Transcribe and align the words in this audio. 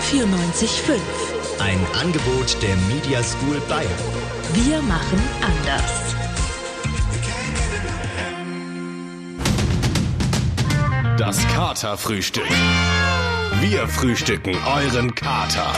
94.5. 0.00 0.98
Ein 1.58 1.78
Angebot 2.00 2.56
der 2.62 2.76
Media 2.88 3.22
School 3.22 3.60
Bayern. 3.68 3.90
Wir 4.54 4.80
machen 4.82 5.20
anders. 5.42 6.14
Das 11.18 11.46
Katerfrühstück. 11.48 12.48
Wir 13.60 13.86
frühstücken 13.88 14.56
euren 14.66 15.14
Kater. 15.14 15.72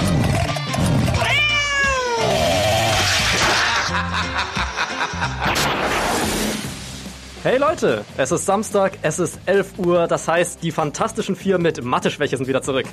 Hey 7.43 7.57
Leute, 7.57 8.05
es 8.19 8.31
ist 8.31 8.45
Samstag, 8.45 8.99
es 9.01 9.19
ist 9.19 9.41
11 9.47 9.79
Uhr, 9.79 10.07
das 10.07 10.29
heißt, 10.29 10.63
die 10.63 10.71
fantastischen 10.71 11.35
vier 11.35 11.59
mit 11.59 11.83
Mathe-Schwäche 11.83 12.37
sind 12.37 12.47
wieder 12.47 12.61
zurück. 12.61 12.87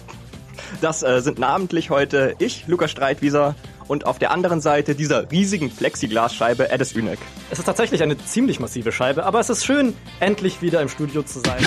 Das 0.82 1.04
äh, 1.04 1.22
sind 1.22 1.40
namentlich 1.40 1.90
heute 1.90 2.36
ich, 2.40 2.68
Lukas 2.68 2.92
Streitwieser, 2.92 3.56
und 3.88 4.06
auf 4.06 4.20
der 4.20 4.32
anderen 4.32 4.62
Seite 4.62 4.96
dieser 4.96 5.32
riesigen 5.32 5.70
Plexiglasscheibe 5.70 6.70
Edis 6.70 6.96
Ünek. 6.96 7.20
Es 7.50 7.60
ist 7.60 7.66
tatsächlich 7.66 8.04
eine 8.04 8.18
ziemlich 8.18 8.60
massive 8.60 8.92
Scheibe, 8.92 9.26
aber 9.26 9.40
es 9.40 9.50
ist 9.50 9.66
schön, 9.66 9.94
endlich 10.20 10.62
wieder 10.62 10.82
im 10.82 10.90
Studio 10.90 11.24
zu 11.24 11.40
sein. 11.40 11.66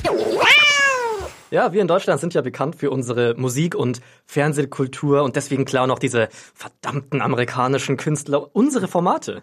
Ja, 1.50 1.72
wir 1.72 1.82
in 1.82 1.88
Deutschland 1.88 2.20
sind 2.20 2.32
ja 2.34 2.42
bekannt 2.42 2.76
für 2.76 2.92
unsere 2.92 3.34
Musik- 3.34 3.74
und 3.74 4.00
Fernsehkultur 4.24 5.24
und 5.24 5.34
deswegen 5.34 5.64
klauen 5.64 5.90
auch 5.90 5.98
diese 5.98 6.28
verdammten 6.54 7.20
amerikanischen 7.20 7.96
Künstler 7.96 8.54
unsere 8.54 8.86
Formate. 8.86 9.42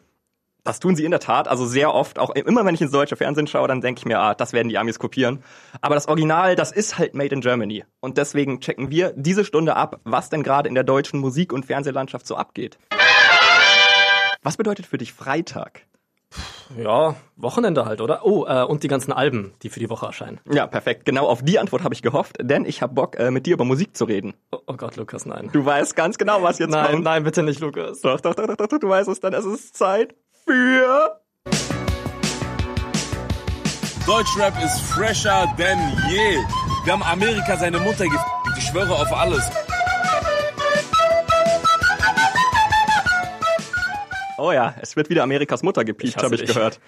Das 0.67 0.81
tun 0.81 0.97
sie 0.97 1.05
in 1.05 1.11
der 1.11 1.21
Tat, 1.21 1.47
also 1.47 1.65
sehr 1.65 1.93
oft. 1.93 2.19
Auch 2.19 2.29
immer 2.31 2.65
wenn 2.65 2.75
ich 2.75 2.81
ins 2.81 2.91
deutsche 2.91 3.15
Fernsehen 3.15 3.47
schaue, 3.47 3.69
dann 3.69 3.79
denke 3.79 3.99
ich 3.99 4.05
mir, 4.05 4.19
ah, 4.19 4.35
das 4.35 4.51
werden 4.51 4.67
die 4.67 4.77
Amis 4.77 4.99
kopieren. 4.99 5.41
Aber 5.79 5.95
das 5.95 6.09
Original, 6.09 6.57
das 6.57 6.73
ist 6.73 6.97
halt 6.97 7.15
made 7.15 7.33
in 7.33 7.39
Germany. 7.39 7.85
Und 8.01 8.17
deswegen 8.17 8.59
checken 8.59 8.91
wir 8.91 9.13
diese 9.15 9.45
Stunde 9.45 9.77
ab, 9.77 10.01
was 10.03 10.29
denn 10.29 10.43
gerade 10.43 10.67
in 10.67 10.75
der 10.75 10.83
deutschen 10.83 11.21
Musik- 11.21 11.53
und 11.53 11.65
Fernsehlandschaft 11.67 12.27
so 12.27 12.35
abgeht. 12.35 12.77
Was 14.43 14.57
bedeutet 14.57 14.85
für 14.85 14.97
dich 14.97 15.13
Freitag? 15.13 15.83
Ja, 16.77 17.15
Wochenende 17.37 17.85
halt, 17.85 18.01
oder? 18.01 18.25
Oh, 18.25 18.45
äh, 18.45 18.63
und 18.63 18.83
die 18.83 18.89
ganzen 18.89 19.13
Alben, 19.13 19.53
die 19.63 19.69
für 19.69 19.79
die 19.79 19.89
Woche 19.89 20.07
erscheinen. 20.07 20.41
Ja, 20.51 20.67
perfekt. 20.67 21.05
Genau 21.05 21.27
auf 21.27 21.41
die 21.41 21.59
Antwort 21.59 21.85
habe 21.85 21.93
ich 21.93 22.01
gehofft, 22.01 22.35
denn 22.41 22.65
ich 22.65 22.81
habe 22.81 22.93
Bock, 22.93 23.17
äh, 23.17 23.31
mit 23.31 23.45
dir 23.45 23.53
über 23.53 23.63
Musik 23.63 23.95
zu 23.95 24.03
reden. 24.03 24.33
Oh, 24.51 24.57
oh 24.67 24.73
Gott, 24.73 24.97
Lukas, 24.97 25.25
nein. 25.25 25.49
Du 25.53 25.63
weißt 25.65 25.95
ganz 25.95 26.17
genau, 26.17 26.43
was 26.43 26.59
jetzt 26.59 26.71
Nein, 26.71 26.91
kommt. 26.91 27.03
nein, 27.05 27.23
bitte 27.23 27.43
nicht, 27.43 27.61
Lukas. 27.61 28.01
Doch, 28.01 28.19
doch, 28.19 28.35
doch, 28.35 28.47
doch, 28.47 28.67
doch, 28.67 28.79
du 28.79 28.89
weißt 28.89 29.07
es 29.07 29.21
dann. 29.21 29.33
Es 29.33 29.45
ist 29.45 29.77
Zeit 29.77 30.13
für... 30.47 31.19
Deutschrap 34.05 34.53
ist 34.63 34.79
fresher 34.81 35.53
denn 35.57 35.77
je. 36.09 36.37
Wir 36.85 36.93
haben 36.93 37.03
Amerika 37.03 37.57
seine 37.57 37.79
Mutter 37.79 38.05
gefickt. 38.05 38.57
Ich 38.57 38.63
schwöre 38.63 38.95
auf 38.95 39.11
alles. 39.11 39.49
Oh 44.37 44.53
ja, 44.53 44.75
es 44.81 44.95
wird 44.95 45.09
wieder 45.09 45.23
Amerikas 45.23 45.61
Mutter 45.63 45.83
gepiekt, 45.83 46.15
hasse 46.15 46.25
habe 46.25 46.35
ich 46.35 46.41
dich. 46.41 46.53
gehört. 46.53 46.79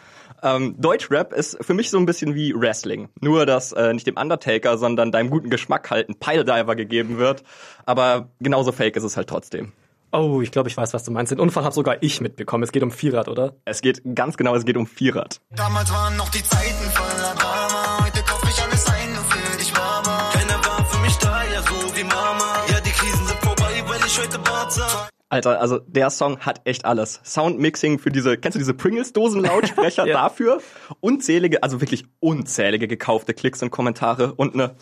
Ähm, 0.41 0.75
Deutschrap 0.80 1.33
ist 1.33 1.57
für 1.59 1.73
mich 1.73 1.89
so 1.89 1.97
ein 1.97 2.05
bisschen 2.05 2.35
wie 2.35 2.53
Wrestling. 2.55 3.09
Nur, 3.19 3.45
dass 3.45 3.73
äh, 3.73 3.91
nicht 3.91 4.07
dem 4.07 4.15
Undertaker, 4.15 4.77
sondern 4.77 5.11
deinem 5.11 5.30
guten 5.30 5.49
Geschmack 5.49 5.89
halt 5.89 6.07
ein 6.07 6.15
Pilediver 6.15 6.75
gegeben 6.77 7.17
wird. 7.17 7.43
Aber 7.85 8.30
genauso 8.39 8.71
fake 8.71 8.95
ist 8.95 9.03
es 9.03 9.17
halt 9.17 9.27
trotzdem. 9.27 9.73
Oh, 10.11 10.41
ich 10.41 10.52
glaube, 10.52 10.69
ich 10.69 10.75
weiß, 10.77 10.93
was 10.93 11.03
du 11.03 11.11
meinst. 11.11 11.31
Den 11.31 11.39
Unfall 11.39 11.63
habe 11.63 11.75
sogar 11.75 12.02
ich 12.02 12.19
mitbekommen. 12.19 12.63
Es 12.63 12.71
geht 12.71 12.81
um 12.81 12.89
Vierrad, 12.91 13.27
oder? 13.27 13.55
Es 13.65 13.81
geht 13.81 14.02
ganz 14.15 14.38
genau, 14.38 14.55
es 14.55 14.65
geht 14.65 14.75
um 14.75 14.88
Vierrad. 14.88 15.39
Damals 15.52 15.91
waren 15.91 16.17
noch 16.17 16.29
die 16.29 16.43
Zeiten 16.43 16.89
voller 16.91 17.35
Drama. 17.35 18.05
Heute 18.05 18.23
kauf 18.23 18.41
ich 18.49 18.59
alles 18.63 18.87
ein, 18.87 19.13
nur 19.13 19.23
für 19.23 19.57
dich, 19.57 19.71
Mama. 19.73 20.31
Keiner 20.33 20.55
war 20.65 20.83
für 20.85 20.99
mich 21.02 21.15
da, 21.17 21.43
ja 21.43 21.61
so 21.61 21.95
wie 21.95 22.03
Mama. 22.03 22.65
Ja, 22.71 22.80
die 22.81 22.89
Krisen 22.89 23.27
sind 23.27 23.37
vorbei, 23.39 23.83
weil 23.87 23.99
ich 24.05 24.19
heute 24.19 24.39
Bart. 24.39 25.09
Alter, 25.31 25.61
also 25.61 25.77
der 25.85 26.09
Song 26.09 26.39
hat 26.39 26.61
echt 26.63 26.85
alles. 26.85 27.21
Soundmixing 27.23 27.99
für 27.99 28.09
diese, 28.09 28.36
kennst 28.37 28.55
du 28.55 28.59
diese 28.59 28.73
Pringles-Dosen-Lautsprecher 28.73 30.05
Ja. 30.08 30.14
dafür? 30.23 30.59
Unzählige, 31.02 31.61
also 31.61 31.81
wirklich 31.81 32.05
unzählige 32.19 32.87
gekaufte 32.87 33.36
Klicks 33.36 33.61
und 33.61 33.69
Kommentare 33.69 34.33
und 34.33 34.55
eine, 34.55 34.75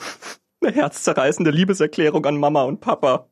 eine 0.61 0.71
herzzerreißende 0.73 1.51
Liebeserklärung 1.51 2.25
an 2.25 2.37
Mama 2.37 2.63
und 2.63 2.79
Papa. 2.79 3.27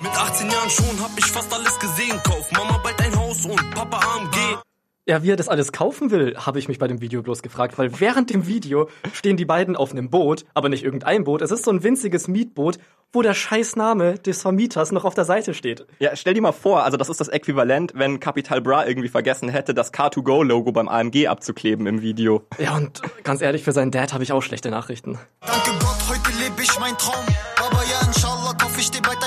Mit 0.00 0.12
18 0.12 0.48
Jahren 0.48 0.70
schon 0.70 1.02
hab 1.02 1.10
ich 1.18 1.26
fast 1.26 1.52
alles 1.52 1.76
gesehen. 1.80 2.20
Kauf 2.22 2.52
Mama 2.52 2.78
bald 2.84 3.00
ein 3.00 3.16
Haus 3.18 3.44
und 3.44 3.70
Papa 3.74 3.98
AMG. 3.98 4.58
Ja, 5.06 5.24
wie 5.24 5.32
er 5.32 5.36
das 5.36 5.48
alles 5.48 5.72
kaufen 5.72 6.12
will, 6.12 6.36
habe 6.36 6.60
ich 6.60 6.68
mich 6.68 6.78
bei 6.78 6.86
dem 6.86 7.00
Video 7.00 7.20
bloß 7.22 7.42
gefragt, 7.42 7.78
weil 7.78 7.98
während 7.98 8.30
dem 8.30 8.46
Video 8.46 8.88
stehen 9.12 9.36
die 9.36 9.44
beiden 9.44 9.74
auf 9.74 9.90
einem 9.90 10.08
Boot, 10.08 10.44
aber 10.54 10.68
nicht 10.68 10.84
irgendein 10.84 11.24
Boot. 11.24 11.42
Es 11.42 11.50
ist 11.50 11.64
so 11.64 11.72
ein 11.72 11.82
winziges 11.82 12.28
Mietboot, 12.28 12.78
wo 13.12 13.22
der 13.22 13.34
Scheißname 13.34 14.18
des 14.18 14.42
Vermieters 14.42 14.92
noch 14.92 15.04
auf 15.04 15.14
der 15.14 15.24
Seite 15.24 15.52
steht. 15.52 15.84
Ja, 15.98 16.14
stell 16.14 16.34
dir 16.34 16.42
mal 16.42 16.52
vor, 16.52 16.84
also 16.84 16.96
das 16.96 17.08
ist 17.08 17.20
das 17.20 17.28
Äquivalent, 17.28 17.94
wenn 17.96 18.20
Capital 18.20 18.60
Bra 18.60 18.86
irgendwie 18.86 19.08
vergessen 19.08 19.48
hätte, 19.48 19.74
das 19.74 19.92
Car2Go-Logo 19.92 20.70
beim 20.70 20.88
AMG 20.88 21.26
abzukleben 21.26 21.88
im 21.88 22.02
Video. 22.02 22.42
Ja, 22.58 22.76
und 22.76 23.00
ganz 23.24 23.42
ehrlich, 23.42 23.64
für 23.64 23.72
seinen 23.72 23.90
Dad 23.90 24.12
habe 24.12 24.22
ich 24.22 24.30
auch 24.30 24.42
schlechte 24.42 24.70
Nachrichten. 24.70 25.18
Danke 25.40 25.70
Gott, 25.80 25.98
heute 26.08 26.38
lebe 26.38 26.62
ich 26.62 26.78
mein 26.78 26.96
Traum. 26.98 27.24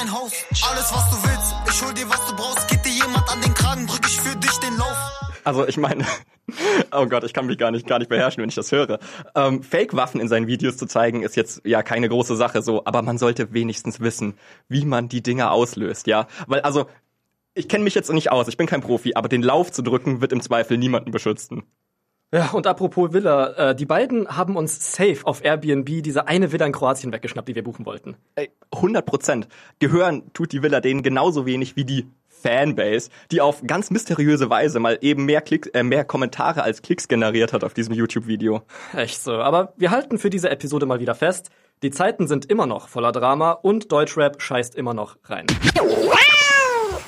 Aber 0.01 0.19
ja, 0.19 0.31
inshallah 0.31 0.31
kauf 0.31 0.31
ich 0.31 0.47
dir 0.47 0.51
bald 0.51 0.61
ein 0.61 0.61
Haus. 0.61 0.61
Alles, 0.69 0.93
was 0.93 1.09
du 1.09 1.29
willst, 1.29 1.55
ich 1.69 1.85
hol 1.85 1.93
dir, 1.93 2.09
was 2.09 2.27
du 2.27 2.35
brauchst. 2.35 2.67
Geht 2.67 2.85
dir 2.85 3.05
jemand 3.05 3.29
an 3.31 3.41
den 3.41 3.53
Kragen, 3.53 3.87
drück 3.87 4.05
ich 4.07 4.19
für 4.19 4.35
dich 4.35 4.57
den 4.59 4.77
Lauf. 4.77 4.97
Also 5.43 5.67
ich 5.67 5.77
meine, 5.77 6.05
oh 6.91 7.05
Gott, 7.07 7.23
ich 7.23 7.33
kann 7.33 7.47
mich 7.47 7.57
gar 7.57 7.71
nicht, 7.71 7.87
gar 7.87 7.99
nicht 7.99 8.09
beherrschen, 8.09 8.41
wenn 8.41 8.49
ich 8.49 8.55
das 8.55 8.71
höre. 8.71 8.99
Ähm, 9.35 9.63
Fake-Waffen 9.63 10.21
in 10.21 10.27
seinen 10.27 10.47
Videos 10.47 10.77
zu 10.77 10.85
zeigen, 10.85 11.23
ist 11.23 11.35
jetzt 11.35 11.61
ja 11.65 11.83
keine 11.83 12.09
große 12.09 12.35
Sache 12.35 12.61
so, 12.61 12.85
aber 12.85 13.01
man 13.01 13.17
sollte 13.17 13.53
wenigstens 13.53 13.99
wissen, 13.99 14.35
wie 14.67 14.85
man 14.85 15.09
die 15.09 15.23
Dinger 15.23 15.51
auslöst, 15.51 16.07
ja? 16.07 16.27
Weil 16.47 16.61
also, 16.61 16.87
ich 17.53 17.67
kenne 17.67 17.83
mich 17.83 17.95
jetzt 17.95 18.11
nicht 18.11 18.31
aus, 18.31 18.47
ich 18.47 18.57
bin 18.57 18.67
kein 18.67 18.81
Profi, 18.81 19.13
aber 19.15 19.29
den 19.29 19.41
Lauf 19.41 19.71
zu 19.71 19.81
drücken, 19.81 20.21
wird 20.21 20.31
im 20.31 20.41
Zweifel 20.41 20.77
niemanden 20.77 21.11
beschützen. 21.11 21.63
Ja, 22.33 22.51
und 22.51 22.65
apropos 22.65 23.11
Villa, 23.11 23.71
äh, 23.71 23.75
die 23.75 23.85
beiden 23.85 24.25
haben 24.29 24.55
uns 24.55 24.95
safe 24.95 25.19
auf 25.25 25.43
Airbnb 25.43 26.01
diese 26.01 26.27
eine 26.29 26.53
Villa 26.53 26.65
in 26.65 26.71
Kroatien 26.71 27.11
weggeschnappt, 27.11 27.49
die 27.49 27.55
wir 27.55 27.63
buchen 27.63 27.85
wollten. 27.85 28.15
Ey, 28.35 28.51
100 28.71 29.05
Prozent. 29.05 29.47
Gehören 29.79 30.31
tut 30.31 30.53
die 30.53 30.63
Villa 30.63 30.79
denen 30.79 31.03
genauso 31.03 31.45
wenig 31.45 31.75
wie 31.75 31.83
die 31.83 32.07
Fanbase, 32.29 33.09
die 33.31 33.41
auf 33.41 33.61
ganz 33.67 33.91
mysteriöse 33.91 34.49
Weise 34.49 34.79
mal 34.79 34.97
eben 35.01 35.25
mehr 35.25 35.41
Klicks, 35.41 35.67
äh, 35.69 35.83
mehr 35.83 36.05
Kommentare 36.05 36.63
als 36.63 36.81
Klicks 36.81 37.09
generiert 37.09 37.51
hat 37.51 37.65
auf 37.65 37.73
diesem 37.73 37.93
YouTube-Video. 37.93 38.61
Echt 38.95 39.21
so. 39.21 39.33
Aber 39.33 39.73
wir 39.75 39.91
halten 39.91 40.17
für 40.17 40.29
diese 40.29 40.49
Episode 40.49 40.85
mal 40.85 41.01
wieder 41.01 41.15
fest. 41.15 41.49
Die 41.83 41.91
Zeiten 41.91 42.27
sind 42.27 42.45
immer 42.45 42.65
noch 42.65 42.87
voller 42.87 43.11
Drama 43.11 43.51
und 43.51 43.91
Deutschrap 43.91 44.41
scheißt 44.41 44.75
immer 44.75 44.93
noch 44.93 45.17
rein. 45.25 45.47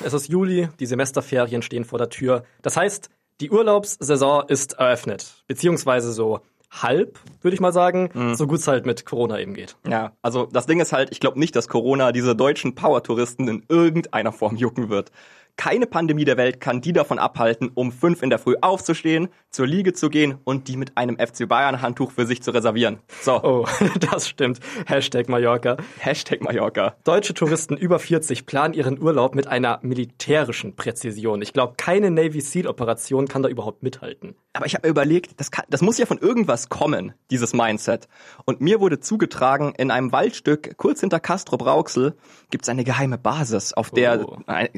Es 0.04 0.12
ist 0.12 0.28
Juli, 0.28 0.68
die 0.80 0.86
Semesterferien 0.86 1.62
stehen 1.62 1.84
vor 1.84 1.98
der 1.98 2.10
Tür. 2.10 2.44
Das 2.60 2.76
heißt, 2.76 3.08
die 3.40 3.50
Urlaubssaison 3.50 4.44
ist 4.48 4.74
eröffnet. 4.74 5.44
Beziehungsweise 5.46 6.12
so 6.12 6.40
halb, 6.70 7.18
würde 7.40 7.54
ich 7.54 7.60
mal 7.60 7.72
sagen, 7.72 8.34
so 8.34 8.46
gut 8.46 8.58
es 8.58 8.66
halt 8.68 8.84
mit 8.84 9.06
Corona 9.06 9.38
eben 9.38 9.54
geht. 9.54 9.76
Ja, 9.88 10.12
also 10.22 10.46
das 10.46 10.66
Ding 10.66 10.80
ist 10.80 10.92
halt, 10.92 11.12
ich 11.12 11.20
glaube 11.20 11.38
nicht, 11.38 11.54
dass 11.54 11.68
Corona 11.68 12.10
diese 12.10 12.34
deutschen 12.34 12.74
Power-Touristen 12.74 13.46
in 13.46 13.64
irgendeiner 13.68 14.32
Form 14.32 14.56
jucken 14.56 14.88
wird. 14.88 15.12
Keine 15.56 15.86
Pandemie 15.86 16.24
der 16.24 16.36
Welt 16.36 16.60
kann 16.60 16.80
die 16.80 16.92
davon 16.92 17.18
abhalten, 17.18 17.70
um 17.74 17.92
fünf 17.92 18.22
in 18.22 18.30
der 18.30 18.38
Früh 18.40 18.56
aufzustehen, 18.60 19.28
zur 19.50 19.66
Liege 19.66 19.92
zu 19.92 20.10
gehen 20.10 20.38
und 20.44 20.66
die 20.68 20.76
mit 20.76 20.96
einem 20.96 21.16
FC 21.16 21.48
Bayern 21.48 21.80
Handtuch 21.80 22.10
für 22.10 22.26
sich 22.26 22.42
zu 22.42 22.50
reservieren. 22.50 22.98
So, 23.22 23.40
Oh, 23.42 23.66
das 24.10 24.28
stimmt. 24.28 24.58
Hashtag 24.86 25.28
Mallorca. 25.28 25.76
Hashtag 25.98 26.42
Mallorca. 26.42 26.96
Deutsche 27.04 27.34
Touristen 27.34 27.76
über 27.76 27.98
40 27.98 28.46
planen 28.46 28.74
ihren 28.74 29.00
Urlaub 29.00 29.34
mit 29.34 29.46
einer 29.46 29.78
militärischen 29.82 30.74
Präzision. 30.76 31.40
Ich 31.40 31.52
glaube, 31.52 31.74
keine 31.76 32.10
Navy 32.10 32.40
Seal 32.40 32.66
Operation 32.66 33.28
kann 33.28 33.42
da 33.42 33.48
überhaupt 33.48 33.82
mithalten. 33.82 34.34
Aber 34.56 34.66
ich 34.66 34.74
habe 34.74 34.86
mir 34.86 34.90
überlegt, 34.92 35.40
das, 35.40 35.50
kann, 35.50 35.64
das 35.68 35.82
muss 35.82 35.98
ja 35.98 36.06
von 36.06 36.18
irgendwas 36.18 36.68
kommen, 36.68 37.12
dieses 37.32 37.54
Mindset. 37.54 38.06
Und 38.44 38.60
mir 38.60 38.78
wurde 38.78 39.00
zugetragen, 39.00 39.74
in 39.76 39.90
einem 39.90 40.12
Waldstück 40.12 40.76
kurz 40.76 41.00
hinter 41.00 41.18
Castro 41.18 41.56
Brauxel 41.56 42.16
gibt's 42.50 42.68
eine 42.68 42.84
geheime 42.84 43.18
Basis, 43.18 43.72
auf 43.72 43.90
der, 43.90 44.24
Oh. 44.28 44.38
äh, 44.46 44.68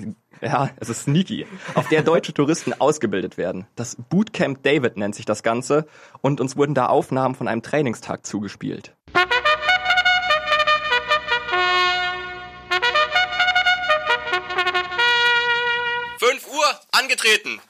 ja, 0.40 0.70
es 0.80 0.88
ist 0.88 1.02
sneaky, 1.02 1.46
auf 1.74 1.88
der 1.88 2.02
deutsche 2.02 2.32
Touristen 2.32 2.72
ausgebildet 2.72 3.36
werden. 3.36 3.66
Das 3.76 3.96
Bootcamp 4.08 4.62
David 4.62 4.96
nennt 4.96 5.14
sich 5.14 5.26
das 5.26 5.42
Ganze 5.42 5.86
und 6.22 6.40
uns 6.40 6.56
wurden 6.56 6.74
da 6.74 6.86
Aufnahmen 6.86 7.34
von 7.34 7.46
einem 7.46 7.60
Trainingstag 7.60 8.24
zugespielt. 8.24 8.94
Fünf 16.18 16.46
Uhr, 16.48 16.80
angetreten. 16.92 17.60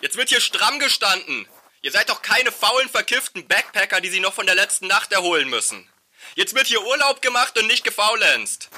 Jetzt 0.00 0.16
wird 0.16 0.28
hier 0.28 0.40
stramm 0.40 0.78
gestanden. 0.78 1.46
Ihr 1.84 1.92
seid 1.92 2.08
doch 2.08 2.22
keine 2.22 2.50
faulen, 2.50 2.88
verkifften 2.88 3.46
Backpacker, 3.46 4.00
die 4.00 4.08
sie 4.08 4.20
noch 4.20 4.32
von 4.32 4.46
der 4.46 4.54
letzten 4.54 4.86
Nacht 4.86 5.12
erholen 5.12 5.50
müssen. 5.50 5.86
Jetzt 6.34 6.54
wird 6.54 6.66
hier 6.66 6.80
Urlaub 6.80 7.20
gemacht 7.20 7.58
und 7.58 7.66
nicht 7.66 7.84
gefaulenzt. 7.84 8.70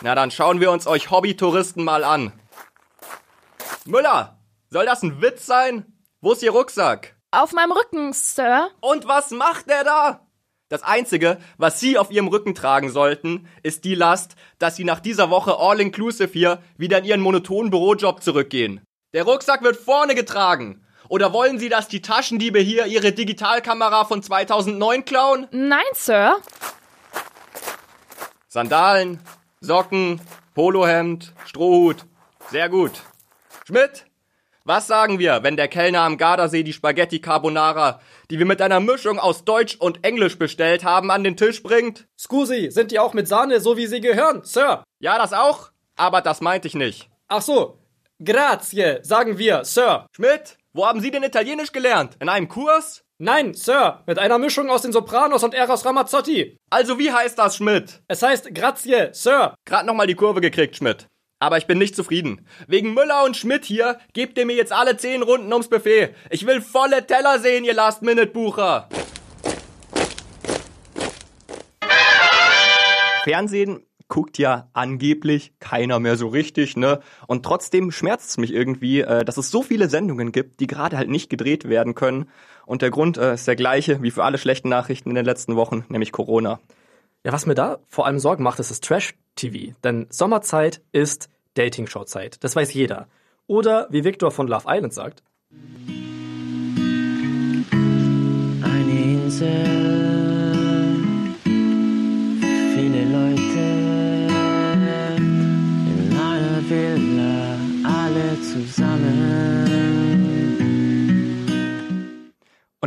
Na 0.00 0.14
dann 0.14 0.30
schauen 0.30 0.60
wir 0.60 0.70
uns 0.70 0.86
euch 0.86 1.10
Hobbytouristen 1.10 1.82
mal 1.82 2.04
an. 2.04 2.32
Müller, 3.84 4.38
soll 4.68 4.86
das 4.86 5.02
ein 5.02 5.20
Witz 5.20 5.44
sein? 5.44 6.00
Wo 6.20 6.34
ist 6.34 6.42
Ihr 6.44 6.52
Rucksack? 6.52 7.16
Auf 7.32 7.50
meinem 7.50 7.72
Rücken, 7.72 8.12
Sir. 8.12 8.70
Und 8.78 9.08
was 9.08 9.32
macht 9.32 9.68
der 9.68 9.82
da? 9.82 10.28
Das 10.68 10.84
Einzige, 10.84 11.40
was 11.58 11.80
Sie 11.80 11.98
auf 11.98 12.12
Ihrem 12.12 12.28
Rücken 12.28 12.54
tragen 12.54 12.92
sollten, 12.92 13.48
ist 13.64 13.82
die 13.84 13.96
Last, 13.96 14.36
dass 14.60 14.76
Sie 14.76 14.84
nach 14.84 15.00
dieser 15.00 15.30
Woche 15.30 15.58
All-Inclusive 15.58 16.32
hier 16.32 16.62
wieder 16.76 16.98
in 16.98 17.06
Ihren 17.06 17.20
monotonen 17.20 17.72
Bürojob 17.72 18.22
zurückgehen. 18.22 18.84
Der 19.14 19.24
Rucksack 19.24 19.64
wird 19.64 19.76
vorne 19.76 20.14
getragen. 20.14 20.86
Oder 21.10 21.32
wollen 21.32 21.58
Sie, 21.58 21.68
dass 21.68 21.88
die 21.88 22.02
Taschendiebe 22.02 22.60
hier 22.60 22.86
Ihre 22.86 23.10
Digitalkamera 23.10 24.04
von 24.04 24.22
2009 24.22 25.04
klauen? 25.04 25.48
Nein, 25.50 25.80
Sir. 25.92 26.36
Sandalen, 28.46 29.18
Socken, 29.60 30.20
Polohemd, 30.54 31.34
Strohhut. 31.46 32.06
Sehr 32.50 32.68
gut. 32.68 32.92
Schmidt, 33.66 34.06
was 34.62 34.86
sagen 34.86 35.18
wir, 35.18 35.42
wenn 35.42 35.56
der 35.56 35.66
Kellner 35.66 36.02
am 36.02 36.16
Gardasee 36.16 36.62
die 36.62 36.72
Spaghetti 36.72 37.20
Carbonara, 37.20 38.00
die 38.30 38.38
wir 38.38 38.46
mit 38.46 38.62
einer 38.62 38.78
Mischung 38.78 39.18
aus 39.18 39.44
Deutsch 39.44 39.74
und 39.80 40.04
Englisch 40.04 40.38
bestellt 40.38 40.84
haben, 40.84 41.10
an 41.10 41.24
den 41.24 41.36
Tisch 41.36 41.60
bringt? 41.64 42.06
Scusi, 42.16 42.70
sind 42.70 42.92
die 42.92 43.00
auch 43.00 43.14
mit 43.14 43.26
Sahne, 43.26 43.58
so 43.58 43.76
wie 43.76 43.88
sie 43.88 44.00
gehören, 44.00 44.44
Sir? 44.44 44.84
Ja, 45.00 45.18
das 45.18 45.32
auch, 45.32 45.72
aber 45.96 46.20
das 46.20 46.40
meinte 46.40 46.68
ich 46.68 46.76
nicht. 46.76 47.10
Ach 47.26 47.42
so. 47.42 47.80
Grazie, 48.24 48.98
sagen 49.02 49.38
wir, 49.38 49.64
Sir. 49.64 50.06
Schmidt, 50.14 50.58
wo 50.72 50.86
haben 50.86 51.00
Sie 51.00 51.10
denn 51.10 51.24
Italienisch 51.24 51.72
gelernt? 51.72 52.16
In 52.20 52.28
einem 52.28 52.46
Kurs? 52.46 53.02
Nein, 53.18 53.54
Sir, 53.54 54.02
mit 54.06 54.18
einer 54.18 54.38
Mischung 54.38 54.70
aus 54.70 54.82
den 54.82 54.92
Sopranos 54.92 55.42
und 55.42 55.52
Eros 55.52 55.84
Ramazzotti. 55.84 56.56
Also 56.70 56.98
wie 56.98 57.12
heißt 57.12 57.38
das, 57.38 57.56
Schmidt? 57.56 58.00
Es 58.06 58.22
heißt 58.22 58.54
Grazie, 58.54 59.08
Sir. 59.12 59.54
Grad 59.66 59.84
nochmal 59.84 60.06
die 60.06 60.14
Kurve 60.14 60.40
gekriegt, 60.40 60.76
Schmidt. 60.76 61.06
Aber 61.40 61.58
ich 61.58 61.66
bin 61.66 61.78
nicht 61.78 61.96
zufrieden. 61.96 62.46
Wegen 62.68 62.94
Müller 62.94 63.24
und 63.24 63.36
Schmidt 63.36 63.64
hier 63.64 63.98
gebt 64.12 64.38
ihr 64.38 64.46
mir 64.46 64.54
jetzt 64.54 64.72
alle 64.72 64.96
zehn 64.96 65.22
Runden 65.22 65.52
ums 65.52 65.68
Buffet. 65.68 66.14
Ich 66.30 66.46
will 66.46 66.60
volle 66.60 67.06
Teller 67.06 67.40
sehen, 67.40 67.64
ihr 67.64 67.74
Last-Minute-Bucher. 67.74 68.88
Fernsehen 73.24 73.89
guckt 74.10 74.36
ja 74.36 74.68
angeblich 74.74 75.54
keiner 75.60 75.98
mehr 75.98 76.18
so 76.18 76.28
richtig, 76.28 76.76
ne? 76.76 77.00
Und 77.26 77.44
trotzdem 77.46 77.90
schmerzt 77.90 78.28
es 78.28 78.36
mich 78.36 78.52
irgendwie, 78.52 79.00
äh, 79.00 79.24
dass 79.24 79.38
es 79.38 79.50
so 79.50 79.62
viele 79.62 79.88
Sendungen 79.88 80.32
gibt, 80.32 80.60
die 80.60 80.66
gerade 80.66 80.98
halt 80.98 81.08
nicht 81.08 81.30
gedreht 81.30 81.66
werden 81.66 81.94
können. 81.94 82.28
Und 82.66 82.82
der 82.82 82.90
Grund 82.90 83.16
äh, 83.16 83.32
ist 83.34 83.48
der 83.48 83.56
gleiche 83.56 84.02
wie 84.02 84.10
für 84.10 84.24
alle 84.24 84.36
schlechten 84.36 84.68
Nachrichten 84.68 85.08
in 85.08 85.14
den 85.14 85.24
letzten 85.24 85.56
Wochen, 85.56 85.86
nämlich 85.88 86.12
Corona. 86.12 86.60
Ja, 87.24 87.32
was 87.32 87.46
mir 87.46 87.54
da 87.54 87.78
vor 87.88 88.06
allem 88.06 88.18
Sorgen 88.18 88.44
macht, 88.44 88.60
ist 88.60 88.70
das 88.70 88.80
Trash-TV. 88.80 89.74
Denn 89.82 90.06
Sommerzeit 90.10 90.82
ist 90.92 91.30
Dating-Show-Zeit. 91.54 92.42
Das 92.44 92.54
weiß 92.56 92.74
jeder. 92.74 93.08
Oder 93.46 93.88
wie 93.90 94.04
Victor 94.04 94.30
von 94.30 94.48
Love 94.48 94.64
Island 94.68 94.92
sagt, 94.92 95.22
Eine 98.62 98.90
Insel, 98.90 100.09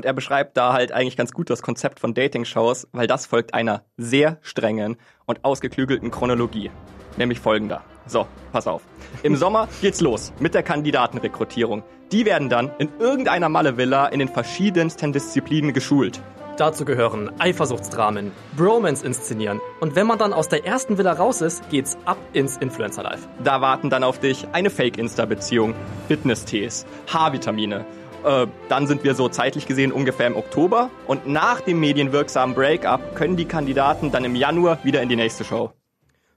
Und 0.04 0.08
er 0.08 0.14
beschreibt 0.14 0.58
da 0.58 0.74
halt 0.74 0.92
eigentlich 0.92 1.16
ganz 1.16 1.32
gut 1.32 1.50
das 1.50 1.62
Konzept 1.62 2.02
von 2.02 2.14
Dating-Shows, 2.14 2.90
weil 2.92 3.08
das 3.08 3.26
folgt 3.26 3.54
einer 3.54 3.84
sehr 3.96 4.38
strengen 4.42 4.98
und 5.26 5.46
ausgeklügelten 5.46 6.12
Chronologie. 6.12 6.72
Nämlich 7.16 7.40
folgender. 7.40 7.84
So, 8.06 8.28
pass 8.52 8.68
auf. 8.68 8.82
Im 9.24 9.38
Sommer 9.38 9.70
geht's 9.82 10.02
los 10.02 10.34
mit 10.42 10.56
der 10.56 10.64
Kandidatenrekrutierung. 10.64 11.84
Die 12.12 12.26
werden 12.26 12.50
dann 12.50 12.70
in 12.80 12.90
irgendeiner 13.00 13.48
Malle-Villa 13.48 14.08
in 14.08 14.20
den 14.20 14.28
verschiedensten 14.28 15.14
Disziplinen 15.14 15.72
geschult. 15.72 16.22
dazu 16.58 16.84
gehören 16.84 17.32
Eifersuchtsdramen, 17.40 18.34
Bromance 18.58 19.06
inszenieren 19.06 19.62
und 19.80 19.96
wenn 19.96 20.06
man 20.06 20.20
dann 20.20 20.34
aus 20.34 20.50
der 20.50 20.66
ersten 20.66 20.98
Villa 20.98 21.14
raus 21.14 21.40
ist, 21.40 21.68
geht's 21.70 21.98
ab 22.04 22.18
ins 22.34 22.58
Influencer-Life. 22.58 23.26
Da 23.42 23.62
warten 23.62 23.90
dann 23.90 24.04
auf 24.04 24.20
dich 24.20 24.48
eine 24.52 24.70
Fake-Insta-Beziehung, 24.70 25.74
Fitness-Tees, 26.10 26.86
Haarvitamine. 27.08 27.86
Äh, 28.24 28.48
dann 28.70 28.88
sind 28.88 29.04
wir 29.04 29.16
so 29.16 29.28
zeitlich 29.28 29.68
gesehen 29.68 29.92
ungefähr 29.92 30.28
im 30.28 30.36
Oktober 30.36 30.90
und 31.08 31.28
nach 31.28 31.62
dem 31.62 31.80
medienwirksamen 31.80 32.56
Break-up 32.56 33.16
können 33.16 33.36
die 33.36 33.46
Kandidaten 33.46 34.12
dann 34.12 34.24
im 34.24 34.36
Januar 34.36 34.80
wieder 34.84 35.02
in 35.02 35.10
die 35.10 35.16
nächste 35.16 35.44
Show. 35.44 35.72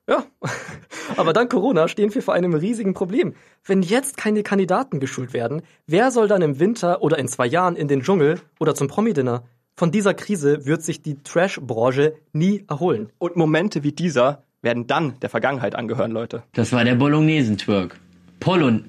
Ja, 0.08 0.24
aber 1.16 1.32
dank 1.32 1.50
Corona 1.50 1.88
stehen 1.88 2.14
wir 2.14 2.22
vor 2.22 2.34
einem 2.34 2.54
riesigen 2.54 2.94
Problem. 2.94 3.34
Wenn 3.64 3.82
jetzt 3.82 4.16
keine 4.16 4.42
Kandidaten 4.42 5.00
geschult 5.00 5.32
werden, 5.32 5.62
wer 5.86 6.10
soll 6.10 6.28
dann 6.28 6.42
im 6.42 6.58
Winter 6.58 7.02
oder 7.02 7.18
in 7.18 7.28
zwei 7.28 7.46
Jahren 7.46 7.76
in 7.76 7.88
den 7.88 8.02
Dschungel 8.02 8.40
oder 8.58 8.74
zum 8.74 8.88
Promi-Dinner? 8.88 9.44
Von 9.76 9.90
dieser 9.90 10.14
Krise 10.14 10.64
wird 10.64 10.82
sich 10.82 11.02
die 11.02 11.22
Trash-Branche 11.22 12.14
nie 12.32 12.64
erholen. 12.68 13.10
Und 13.18 13.36
Momente 13.36 13.82
wie 13.82 13.92
dieser 13.92 14.42
werden 14.62 14.86
dann 14.86 15.20
der 15.20 15.28
Vergangenheit 15.28 15.74
angehören, 15.74 16.12
Leute. 16.12 16.42
Das 16.54 16.72
war 16.72 16.82
der 16.82 16.94
Bolognesen-Twerk. 16.94 18.00
Polon 18.40 18.86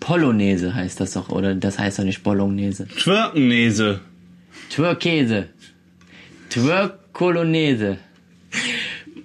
Polonaise 0.00 0.74
heißt 0.74 1.00
das 1.00 1.12
doch, 1.12 1.28
oder 1.28 1.54
das 1.54 1.78
heißt 1.78 1.98
doch 1.98 2.04
nicht 2.04 2.22
Bolognese. 2.22 2.86
Twerknese. 2.88 4.00
Twerkese. 4.70 5.48
Twerk-Kolognese. 6.50 7.98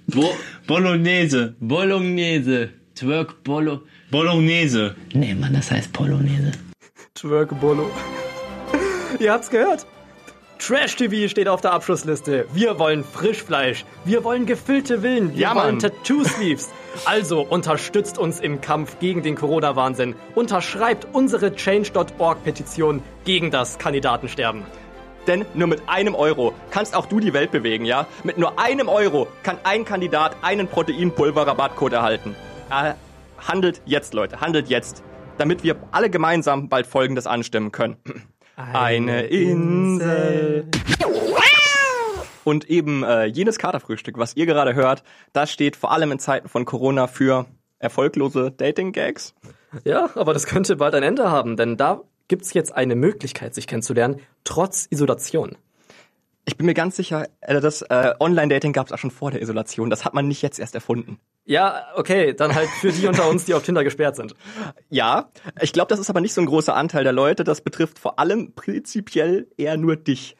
Bo 0.06 0.34
Bolognese. 0.66 1.54
Bolognese. 1.60 2.70
Twerk-Bolo... 2.94 3.82
Bolognese. 4.10 4.94
Nee, 5.12 5.34
Mann, 5.34 5.54
das 5.54 5.70
heißt 5.70 5.92
Polonaise. 5.92 6.52
Twerk 7.14 7.58
Bolo. 7.60 7.90
Ihr 9.20 9.32
habt's 9.32 9.50
gehört. 9.50 9.86
Trash 10.58 10.96
TV 10.96 11.28
steht 11.28 11.48
auf 11.48 11.60
der 11.60 11.72
Abschlussliste. 11.72 12.46
Wir 12.52 12.78
wollen 12.78 13.04
Frischfleisch. 13.04 13.84
Wir 14.04 14.24
wollen 14.24 14.46
gefüllte 14.46 15.00
Villen. 15.02 15.32
Wir 15.34 15.40
Ja, 15.40 15.54
wollen 15.54 15.76
Mann. 15.76 15.78
Tattoo-Sleeves. 15.78 16.70
Also 17.06 17.40
unterstützt 17.40 18.18
uns 18.18 18.38
im 18.38 18.60
Kampf 18.60 19.00
gegen 19.00 19.24
den 19.24 19.34
Corona-Wahnsinn. 19.34 20.14
Unterschreibt 20.36 21.08
unsere 21.12 21.52
Change.org-Petition 21.56 23.02
gegen 23.24 23.50
das 23.50 23.78
Kandidatensterben. 23.78 24.62
Denn 25.26 25.44
nur 25.54 25.66
mit 25.66 25.82
einem 25.88 26.14
Euro 26.14 26.54
kannst 26.70 26.94
auch 26.94 27.06
du 27.06 27.18
die 27.18 27.32
Welt 27.32 27.50
bewegen, 27.50 27.84
ja? 27.84 28.06
Mit 28.22 28.38
nur 28.38 28.60
einem 28.60 28.88
Euro 28.88 29.26
kann 29.42 29.58
ein 29.64 29.84
Kandidat 29.84 30.36
einen 30.42 30.68
Proteinpulver-Rabattcode 30.68 31.94
erhalten. 31.94 32.36
Äh, 32.70 32.92
handelt 33.44 33.82
jetzt, 33.86 34.14
Leute, 34.14 34.40
handelt 34.40 34.68
jetzt. 34.68 35.02
Damit 35.36 35.64
wir 35.64 35.74
alle 35.90 36.10
gemeinsam 36.10 36.68
bald 36.68 36.86
Folgendes 36.86 37.26
anstimmen 37.26 37.72
können. 37.72 37.96
Eine 38.56 39.26
Insel. 39.26 40.68
Und 42.44 42.68
eben 42.68 43.02
äh, 43.02 43.24
jenes 43.24 43.58
Katerfrühstück, 43.58 44.18
was 44.18 44.36
ihr 44.36 44.46
gerade 44.46 44.74
hört, 44.74 45.02
das 45.32 45.50
steht 45.50 45.76
vor 45.76 45.92
allem 45.92 46.12
in 46.12 46.18
Zeiten 46.18 46.48
von 46.48 46.64
Corona 46.64 47.06
für 47.06 47.46
erfolglose 47.78 48.52
Dating-Gags. 48.52 49.34
Ja, 49.84 50.10
aber 50.14 50.32
das 50.34 50.46
könnte 50.46 50.76
bald 50.76 50.94
ein 50.94 51.02
Ende 51.02 51.30
haben, 51.30 51.56
denn 51.56 51.76
da 51.76 52.02
gibt's 52.28 52.52
jetzt 52.54 52.74
eine 52.74 52.94
Möglichkeit, 52.94 53.54
sich 53.54 53.66
kennenzulernen, 53.66 54.20
trotz 54.44 54.86
Isolation. 54.90 55.56
Ich 56.44 56.56
bin 56.56 56.66
mir 56.66 56.74
ganz 56.74 56.96
sicher, 56.96 57.26
äh, 57.40 57.60
das 57.60 57.82
äh, 57.82 58.14
Online-Dating 58.20 58.72
gab 58.72 58.86
es 58.86 58.92
auch 58.92 58.98
schon 58.98 59.10
vor 59.10 59.30
der 59.30 59.40
Isolation. 59.42 59.90
Das 59.90 60.04
hat 60.04 60.14
man 60.14 60.28
nicht 60.28 60.42
jetzt 60.42 60.58
erst 60.58 60.74
erfunden. 60.74 61.18
Ja, 61.46 61.88
okay, 61.94 62.32
dann 62.32 62.54
halt 62.54 62.68
für 62.80 62.90
die 62.90 63.06
unter 63.06 63.28
uns, 63.28 63.44
die 63.44 63.52
auf 63.52 63.62
Tinder 63.62 63.84
gesperrt 63.84 64.16
sind. 64.16 64.34
Ja, 64.88 65.28
ich 65.60 65.74
glaube, 65.74 65.88
das 65.88 66.00
ist 66.00 66.08
aber 66.08 66.22
nicht 66.22 66.32
so 66.32 66.40
ein 66.40 66.46
großer 66.46 66.74
Anteil 66.74 67.04
der 67.04 67.12
Leute. 67.12 67.44
Das 67.44 67.60
betrifft 67.60 67.98
vor 67.98 68.18
allem 68.18 68.54
prinzipiell 68.54 69.48
eher 69.58 69.76
nur 69.76 69.96
dich. 69.96 70.36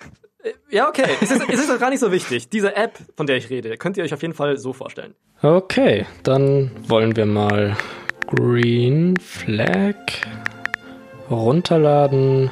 Ja, 0.70 0.88
okay. 0.88 1.06
Es 1.20 1.30
ist, 1.30 1.42
es 1.48 1.60
ist 1.60 1.70
doch 1.70 1.78
gar 1.78 1.90
nicht 1.90 2.00
so 2.00 2.10
wichtig. 2.10 2.48
Diese 2.48 2.74
App, 2.74 2.98
von 3.16 3.26
der 3.26 3.36
ich 3.36 3.50
rede, 3.50 3.76
könnt 3.76 3.96
ihr 3.96 4.04
euch 4.04 4.14
auf 4.14 4.22
jeden 4.22 4.34
Fall 4.34 4.56
so 4.56 4.72
vorstellen. 4.72 5.14
Okay, 5.42 6.06
dann 6.22 6.70
wollen 6.88 7.16
wir 7.16 7.26
mal 7.26 7.76
Green 8.26 9.16
Flag 9.18 9.96
runterladen, 11.30 12.50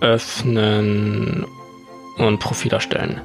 öffnen 0.00 1.46
und 2.18 2.38
Profil 2.38 2.72
erstellen. 2.72 3.20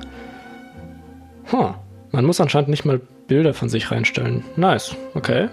Huh, 1.52 1.74
man 2.12 2.25
muss 2.25 2.41
anscheinend 2.41 2.70
nicht 2.70 2.86
mal 2.86 3.01
Bilder 3.27 3.53
von 3.53 3.70
sich 3.70 3.91
reinstellen. 3.91 4.44
Nice, 4.56 4.96
okay. 5.13 5.50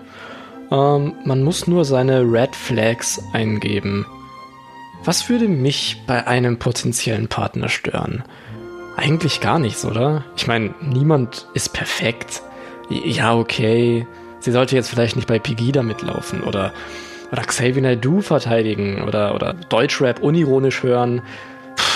Ähm, 0.71 1.15
man 1.25 1.43
muss 1.43 1.67
nur 1.67 1.85
seine 1.85 2.21
Red 2.23 2.55
Flags 2.55 3.21
eingeben. 3.33 4.07
Was 5.05 5.29
würde 5.29 5.49
mich 5.49 6.03
bei 6.07 6.27
einem 6.27 6.59
potenziellen 6.59 7.29
Partner 7.29 7.69
stören? 7.69 8.25
Eigentlich 8.97 9.41
gar 9.41 9.59
nichts, 9.59 9.85
oder? 9.85 10.25
Ich 10.37 10.49
meine, 10.49 10.75
niemand 10.81 11.47
ist 11.55 11.73
perfekt. 11.73 12.43
Ja, 12.91 13.37
okay. 13.37 14.07
Sie 14.41 14.51
sollte 14.51 14.75
jetzt 14.75 14.91
vielleicht 14.91 15.17
nicht 15.17 15.29
bei 15.29 15.39
Pegida 15.39 15.83
mitlaufen 15.83 16.43
oder, 16.43 16.73
oder 17.31 17.43
Xavier 17.43 17.83
Naidoo 17.83 18.21
verteidigen 18.21 19.03
oder, 19.03 19.35
oder 19.35 19.55
Deutschrap 19.55 20.21
unironisch 20.21 20.83
hören. 20.83 21.23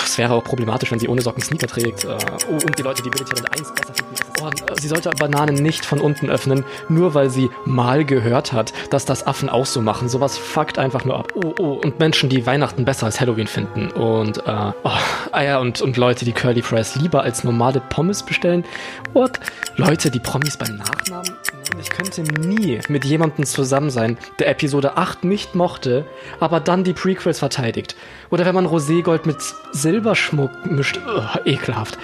Es 0.05 0.17
wäre 0.17 0.33
auch 0.33 0.43
problematisch, 0.43 0.91
wenn 0.91 0.99
sie 0.99 1.07
ohne 1.07 1.21
Socken 1.21 1.41
Sneaker 1.41 1.67
trägt. 1.67 2.05
Oh, 2.05 2.53
und 2.53 2.77
die 2.77 2.83
Leute, 2.83 3.03
die 3.03 3.09
Billy 3.09 3.25
Talent 3.25 3.51
1 3.51 3.73
besser 3.73 3.93
finden. 3.93 4.12
Oh, 4.41 4.49
sie 4.79 4.87
sollte 4.87 5.09
Bananen 5.11 5.55
nicht 5.55 5.85
von 5.85 5.99
unten 5.99 6.29
öffnen, 6.29 6.65
nur 6.89 7.13
weil 7.13 7.29
sie 7.29 7.49
mal 7.65 8.03
gehört 8.03 8.51
hat, 8.51 8.73
dass 8.89 9.05
das 9.05 9.27
Affen 9.27 9.49
auch 9.49 9.65
so 9.65 9.81
machen. 9.81 10.09
Sowas 10.09 10.37
fuckt 10.37 10.79
einfach 10.79 11.05
nur 11.05 11.17
ab. 11.17 11.33
Oh, 11.35 11.53
oh, 11.59 11.73
und 11.83 11.99
Menschen, 11.99 12.29
die 12.29 12.45
Weihnachten 12.45 12.83
besser 12.83 13.05
als 13.05 13.21
Halloween 13.21 13.47
finden. 13.47 13.89
Und, 13.91 14.39
äh, 14.39 14.71
oh, 14.83 14.89
Eier 15.31 15.59
und, 15.59 15.81
und 15.81 15.97
Leute, 15.97 16.25
die 16.25 16.31
Curly 16.33 16.61
Fries 16.61 16.95
lieber 16.95 17.21
als 17.21 17.43
normale 17.43 17.79
Pommes 17.79 18.23
bestellen. 18.23 18.65
What? 19.13 19.39
Leute, 19.75 20.09
die 20.09 20.19
Promis 20.19 20.57
beim 20.57 20.77
Nachnamen. 20.77 21.37
Ich 21.79 21.89
könnte 21.89 22.21
nie 22.23 22.79
mit 22.87 23.05
jemandem 23.05 23.45
zusammen 23.45 23.89
sein, 23.89 24.17
der 24.39 24.49
Episode 24.49 24.97
8 24.97 25.23
nicht 25.23 25.55
mochte, 25.55 26.05
aber 26.39 26.59
dann 26.59 26.83
die 26.83 26.93
Prequels 26.93 27.39
verteidigt. 27.39 27.95
Oder 28.29 28.45
wenn 28.45 28.55
man 28.55 28.67
Roségold 28.67 29.25
mit 29.25 29.37
Silberschmuck 29.71 30.65
mischt. 30.65 30.99
Ugh, 31.05 31.39
ekelhaft. 31.45 31.97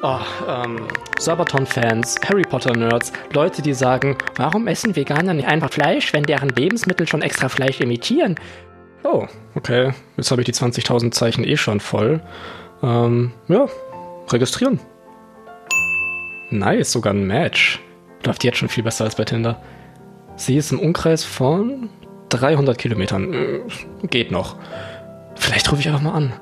Oh, 0.00 0.20
ähm, 0.48 0.86
Sabaton-Fans, 1.18 2.16
Harry 2.28 2.42
Potter-Nerds, 2.42 3.12
Leute, 3.32 3.62
die 3.62 3.74
sagen, 3.74 4.16
warum 4.36 4.68
essen 4.68 4.94
Veganer 4.94 5.34
nicht 5.34 5.48
einfach 5.48 5.72
Fleisch, 5.72 6.12
wenn 6.12 6.22
deren 6.22 6.50
Lebensmittel 6.50 7.08
schon 7.08 7.20
extra 7.20 7.48
Fleisch 7.48 7.80
imitieren? 7.80 8.36
Oh, 9.02 9.26
okay. 9.56 9.92
Jetzt 10.16 10.30
habe 10.30 10.42
ich 10.42 10.46
die 10.46 10.52
20.000 10.52 11.10
Zeichen 11.10 11.42
eh 11.42 11.56
schon 11.56 11.80
voll. 11.80 12.20
Ähm, 12.80 13.32
ja, 13.48 13.66
registrieren. 14.30 14.78
Nice, 16.50 16.92
sogar 16.92 17.12
ein 17.12 17.26
Match. 17.26 17.80
Läuft 18.24 18.44
jetzt 18.44 18.58
schon 18.58 18.68
viel 18.68 18.84
besser 18.84 19.04
als 19.04 19.16
bei 19.16 19.24
Tinder. 19.24 19.60
Sie 20.36 20.56
ist 20.56 20.70
im 20.70 20.78
Umkreis 20.78 21.24
von 21.24 21.90
300 22.28 22.78
Kilometern. 22.78 23.34
Äh, 23.34 23.60
Geht 24.06 24.30
noch. 24.30 24.56
Vielleicht 25.34 25.70
rufe 25.72 25.80
ich 25.80 25.88
einfach 25.88 26.02
mal 26.02 26.12
an. 26.14 26.32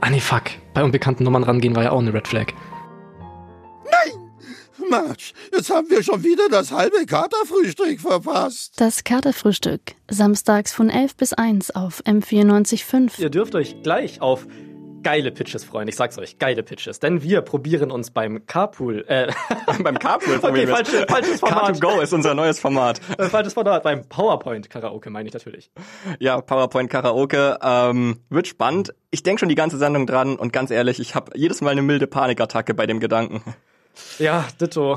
Ah 0.00 0.08
nee, 0.08 0.20
fuck. 0.20 0.44
Bei 0.72 0.82
unbekannten 0.82 1.24
Nummern 1.24 1.44
rangehen 1.44 1.76
war 1.76 1.82
ja 1.82 1.92
auch 1.92 2.00
eine 2.00 2.14
Red 2.14 2.26
Flag. 2.26 2.46
Marsch, 4.92 5.32
jetzt 5.50 5.70
haben 5.70 5.88
wir 5.88 6.02
schon 6.02 6.22
wieder 6.22 6.50
das 6.50 6.70
halbe 6.70 7.06
Katerfrühstück 7.06 7.98
verpasst. 7.98 8.74
Das 8.76 9.04
Katerfrühstück. 9.04 9.80
Samstags 10.10 10.74
von 10.74 10.90
11 10.90 11.16
bis 11.16 11.32
1 11.32 11.70
auf 11.74 12.02
M94.5. 12.04 13.18
Ihr 13.18 13.30
dürft 13.30 13.54
euch 13.54 13.82
gleich 13.82 14.20
auf 14.20 14.46
geile 15.02 15.32
Pitches 15.32 15.64
freuen. 15.64 15.88
Ich 15.88 15.96
sag's 15.96 16.18
euch, 16.18 16.38
geile 16.38 16.62
Pitches. 16.62 17.00
Denn 17.00 17.22
wir 17.22 17.40
probieren 17.40 17.90
uns 17.90 18.10
beim 18.10 18.44
Carpool, 18.46 19.06
äh, 19.08 19.32
Beim 19.82 19.98
Carpool 19.98 20.38
okay, 20.42 20.66
falsches, 20.66 21.04
falsches 21.08 21.40
Format. 21.40 21.76
Car2Go 21.76 22.02
ist 22.02 22.12
unser 22.12 22.34
neues 22.34 22.60
Format. 22.60 23.00
Äh, 23.18 23.30
falsches 23.30 23.54
Format. 23.54 23.82
Beim 23.84 24.06
PowerPoint 24.06 24.68
Karaoke 24.68 25.08
meine 25.08 25.26
ich 25.26 25.32
natürlich. 25.32 25.70
Ja, 26.18 26.40
PowerPoint 26.42 26.90
Karaoke 26.90 27.58
ähm, 27.62 28.20
wird 28.28 28.46
spannend. 28.46 28.94
Ich 29.10 29.22
denke 29.22 29.40
schon 29.40 29.48
die 29.48 29.54
ganze 29.54 29.78
Sendung 29.78 30.06
dran 30.06 30.36
und 30.36 30.52
ganz 30.52 30.70
ehrlich, 30.70 31.00
ich 31.00 31.14
habe 31.14 31.32
jedes 31.34 31.62
Mal 31.62 31.70
eine 31.70 31.82
milde 31.82 32.06
Panikattacke 32.06 32.74
bei 32.74 32.86
dem 32.86 33.00
Gedanken. 33.00 33.42
Ja, 34.18 34.46
ditto. 34.60 34.96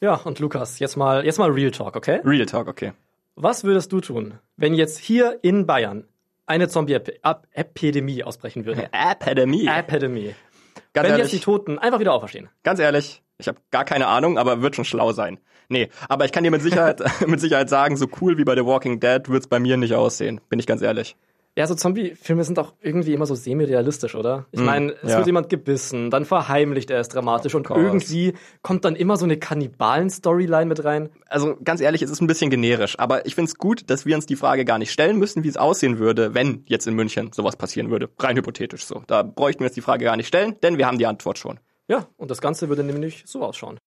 Ja, 0.00 0.14
und 0.14 0.38
Lukas, 0.38 0.78
jetzt 0.78 0.96
mal, 0.96 1.24
jetzt 1.24 1.38
mal 1.38 1.50
Real 1.50 1.70
Talk, 1.70 1.96
okay? 1.96 2.20
Real 2.24 2.46
Talk, 2.46 2.68
okay. 2.68 2.92
Was 3.34 3.64
würdest 3.64 3.92
du 3.92 4.00
tun, 4.00 4.38
wenn 4.56 4.74
jetzt 4.74 4.98
hier 4.98 5.38
in 5.42 5.66
Bayern 5.66 6.04
eine 6.46 6.68
Zombie-Epidemie 6.68 8.22
ausbrechen 8.24 8.66
würde? 8.66 8.88
Epidemie. 8.92 9.66
Epidemie. 9.66 10.34
Ganz 10.92 11.04
wenn 11.04 11.12
ehrlich, 11.12 11.32
jetzt 11.32 11.40
die 11.40 11.44
Toten 11.44 11.78
einfach 11.78 12.00
wieder 12.00 12.12
auferstehen. 12.12 12.48
ganz 12.62 12.80
ehrlich, 12.80 13.22
ich 13.38 13.48
habe 13.48 13.58
gar 13.70 13.84
keine 13.84 14.06
Ahnung, 14.06 14.38
aber 14.38 14.62
wird 14.62 14.76
schon 14.76 14.84
schlau 14.84 15.12
sein. 15.12 15.38
Nee, 15.68 15.88
aber 16.08 16.24
ich 16.24 16.32
kann 16.32 16.44
dir 16.44 16.50
mit 16.50 16.62
Sicherheit, 16.62 17.00
mit 17.26 17.40
Sicherheit 17.40 17.68
sagen, 17.68 17.96
so 17.96 18.06
cool 18.20 18.38
wie 18.38 18.44
bei 18.44 18.54
The 18.54 18.64
Walking 18.64 19.00
Dead 19.00 19.28
wird's 19.28 19.46
bei 19.48 19.58
mir 19.58 19.76
nicht 19.76 19.94
aussehen. 19.94 20.40
Bin 20.48 20.58
ich 20.58 20.66
ganz 20.66 20.82
ehrlich. 20.82 21.16
Ja, 21.58 21.66
so 21.66 21.74
Zombie-Filme 21.74 22.44
sind 22.44 22.58
auch 22.58 22.74
irgendwie 22.82 23.14
immer 23.14 23.24
so 23.24 23.34
semi-realistisch, 23.34 24.14
oder? 24.14 24.44
Ich 24.52 24.60
Mm, 24.60 24.64
meine, 24.64 24.92
es 25.02 25.10
ja. 25.12 25.16
wird 25.16 25.26
jemand 25.26 25.48
gebissen, 25.48 26.10
dann 26.10 26.26
verheimlicht 26.26 26.90
er 26.90 27.00
es 27.00 27.08
dramatisch 27.08 27.54
und 27.54 27.70
irgendwie 27.70 28.34
kommt 28.60 28.84
dann 28.84 28.94
immer 28.94 29.16
so 29.16 29.24
eine 29.24 29.38
Kannibalen-Storyline 29.38 30.66
mit 30.66 30.84
rein. 30.84 31.08
Also 31.28 31.56
ganz 31.64 31.80
ehrlich, 31.80 32.02
es 32.02 32.10
ist 32.10 32.20
ein 32.20 32.26
bisschen 32.26 32.50
generisch, 32.50 32.98
aber 32.98 33.24
ich 33.24 33.34
find's 33.34 33.56
gut, 33.56 33.88
dass 33.88 34.04
wir 34.04 34.14
uns 34.16 34.26
die 34.26 34.36
Frage 34.36 34.66
gar 34.66 34.78
nicht 34.78 34.92
stellen 34.92 35.16
müssen, 35.18 35.44
wie 35.44 35.48
es 35.48 35.56
aussehen 35.56 35.98
würde, 35.98 36.34
wenn 36.34 36.62
jetzt 36.66 36.86
in 36.86 36.94
München 36.94 37.30
sowas 37.32 37.56
passieren 37.56 37.90
würde. 37.90 38.10
Rein 38.18 38.36
hypothetisch 38.36 38.84
so. 38.84 39.02
Da 39.06 39.22
bräuchten 39.22 39.60
wir 39.60 39.66
jetzt 39.68 39.76
die 39.76 39.80
Frage 39.82 40.04
gar 40.04 40.16
nicht 40.16 40.26
stellen, 40.28 40.56
denn 40.62 40.76
wir 40.76 40.86
haben 40.86 40.98
die 40.98 41.06
Antwort 41.06 41.38
schon. 41.38 41.58
Ja, 41.88 42.06
und 42.16 42.30
das 42.30 42.40
Ganze 42.42 42.68
würde 42.68 42.82
nämlich 42.84 43.22
so 43.26 43.42
ausschauen. 43.42 43.78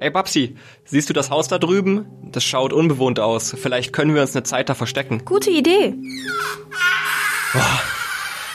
Ey 0.00 0.10
Babsi, 0.10 0.54
siehst 0.84 1.10
du 1.10 1.12
das 1.12 1.28
Haus 1.28 1.48
da 1.48 1.58
drüben? 1.58 2.06
Das 2.30 2.44
schaut 2.44 2.72
unbewohnt 2.72 3.18
aus. 3.18 3.52
Vielleicht 3.60 3.92
können 3.92 4.14
wir 4.14 4.22
uns 4.22 4.36
eine 4.36 4.44
Zeit 4.44 4.68
da 4.68 4.74
verstecken. 4.74 5.24
Gute 5.24 5.50
Idee. 5.50 5.94